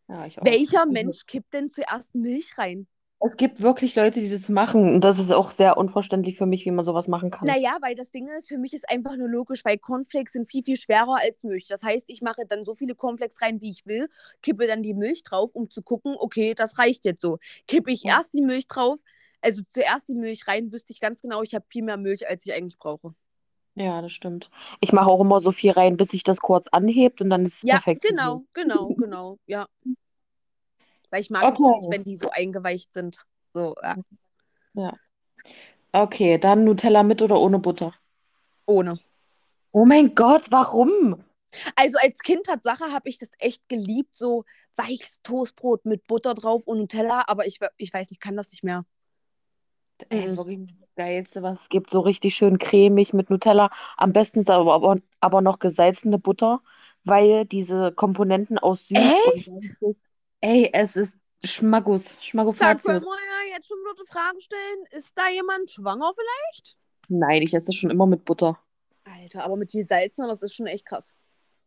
[0.08, 0.46] Ja, ich auch.
[0.46, 2.88] Welcher Also, Mensch kippt denn zuerst Milch rein?
[3.22, 4.96] Es gibt wirklich Leute, die das machen.
[4.96, 7.48] Und das ist auch sehr unverständlich für mich, wie man sowas machen kann.
[7.48, 10.64] Naja, weil das Ding ist, für mich ist einfach nur logisch, weil Cornflakes sind viel,
[10.64, 11.66] viel schwerer als Milch.
[11.68, 14.08] Das heißt, ich mache dann so viele Cornflakes rein, wie ich will,
[14.42, 17.40] kippe dann die Milch drauf, um zu gucken, okay, das reicht jetzt so.
[17.68, 19.00] Kippe ich erst die Milch drauf,
[19.42, 22.46] also zuerst die Milch rein, wüsste ich ganz genau, ich habe viel mehr Milch, als
[22.46, 23.14] ich eigentlich brauche.
[23.76, 24.50] Ja, das stimmt.
[24.82, 27.58] Ich mache auch immer so viel rein, bis sich das kurz anhebt und dann ist
[27.58, 28.02] es Ja, perfekt.
[28.02, 29.68] genau, genau, genau, ja.
[31.12, 31.64] Weil ich mag es Okay.
[31.64, 33.20] nicht, wenn die so eingeweicht sind.
[33.54, 33.98] So, ja,
[34.74, 35.00] Ja.
[35.94, 37.94] Okay, dann Nutella mit oder ohne Butter?
[38.68, 39.00] ohne.
[39.74, 41.24] Oh mein Gott, warum?
[41.76, 44.46] Also als Kind Tatsache habe ich das echt geliebt, so
[44.76, 48.64] weiches Toastbrot mit Butter drauf und Nutella, aber ich, ich weiß nicht, kann das nicht
[48.64, 48.86] mehr.
[50.10, 50.38] Ey, Mhm.
[50.38, 51.90] wirklich das Geilste, was es gibt.
[51.90, 53.70] So richtig schön cremig mit Nutella.
[53.98, 56.62] Am besten ist aber, aber, aber noch gesalzene Butter,
[57.04, 59.54] weil diese Komponenten aus süß und Echt?
[59.82, 59.98] salzig.
[60.42, 62.84] Ey, es ist Schmackofatius.
[62.84, 66.78] können wir ja jetzt schon wieder die Frage stellen, ist da jemand schwanger vielleicht?
[67.08, 68.60] Nein, ich esse schon immer mit Butter.
[69.04, 71.16] Alter, aber mit die Salzner, das ist schon echt krass.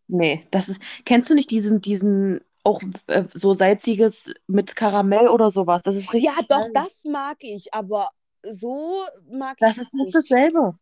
[0.08, 0.82] Nee, das ist.
[1.04, 5.82] Kennst du nicht diesen, diesen auch äh, so salziges mit Karamell oder sowas?
[5.82, 6.24] Das ist richtig.
[6.24, 6.70] Ja, doch, geil.
[6.74, 8.10] das mag ich, aber
[8.48, 10.14] so mag Das ich ist es fast nicht.
[10.14, 10.74] dasselbe.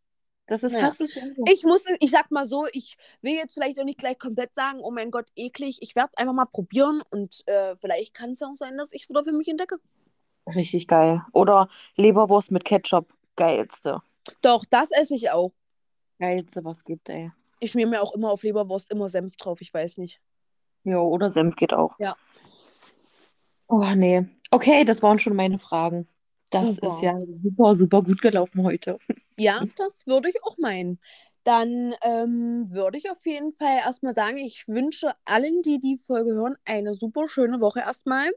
[0.50, 0.80] Das ist Ja.
[0.80, 1.44] fast dasselbe.
[1.48, 4.80] Ich muss, ich sag mal so, ich will jetzt vielleicht auch nicht gleich komplett sagen,
[4.82, 5.78] oh mein Gott, eklig.
[5.80, 8.92] Ich werde es einfach mal probieren und äh, vielleicht kann es ja auch sein, dass
[8.92, 9.76] ich es wieder für mich entdecke.
[10.52, 11.22] Richtig geil.
[11.32, 13.14] Oder Leberwurst mit Ketchup.
[13.36, 14.02] Geilste.
[14.42, 15.52] Doch, das esse ich auch.
[16.18, 17.30] Geilste, was gibt, ey.
[17.60, 20.20] Ich schmier mir auch immer auf Leberwurst immer Senf drauf, ich weiß nicht.
[20.82, 21.94] Jo, oder Senf geht auch.
[22.00, 22.16] Ja.
[23.68, 24.26] Oh, nee.
[24.50, 26.08] Okay, das waren schon meine Fragen.
[26.50, 26.88] Das Super.
[26.88, 28.98] ist ja super, super gut gelaufen heute.
[29.38, 30.98] Ja, das würde ich auch meinen.
[31.44, 36.32] Dann ähm, würde ich auf jeden Fall erstmal sagen, ich wünsche allen, die die Folge
[36.32, 38.30] hören, eine super schöne Woche erstmal.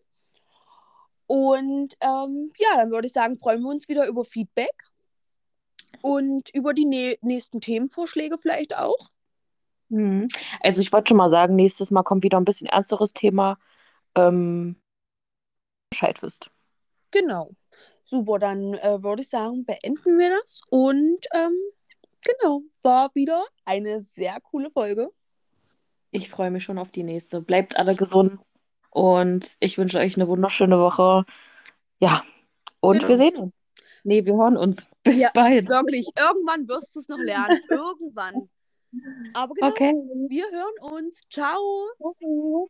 [1.28, 4.94] Und ähm, ja, dann würde ich sagen, freuen wir uns wieder über Feedback
[6.02, 9.10] und über die nä nächsten Themenvorschläge vielleicht auch.
[9.90, 10.28] Mhm.
[10.62, 13.58] Also ich wollte schon mal sagen, nächstes Mal kommt wieder ein bisschen ernsteres Thema.
[14.16, 14.76] Ähm,
[15.90, 16.50] Bescheid wisst.
[17.12, 17.52] Genau.
[18.14, 20.62] Super, dann äh, würde ich sagen, beenden wir das.
[20.70, 21.58] Und ähm,
[22.22, 25.10] genau, war wieder eine sehr coole Folge.
[26.12, 27.42] Ich freue mich schon auf die nächste.
[27.42, 28.40] Bleibt alle gesund
[28.92, 31.26] und ich wünsche euch eine wunderschöne Woche.
[32.00, 32.24] Ja,
[32.82, 33.08] und Genau.
[33.10, 33.54] wir sehen uns.
[34.04, 34.92] Nee, wir hören uns.
[35.04, 35.68] Bis Ja, bald.
[35.70, 37.60] Wirklich, irgendwann wirst du es noch lernen.
[37.68, 38.48] Irgendwann.
[39.34, 39.94] Aber genau, Okay.
[40.30, 41.22] wir hören uns.
[41.32, 41.88] Ciao.
[41.98, 42.68] Okay.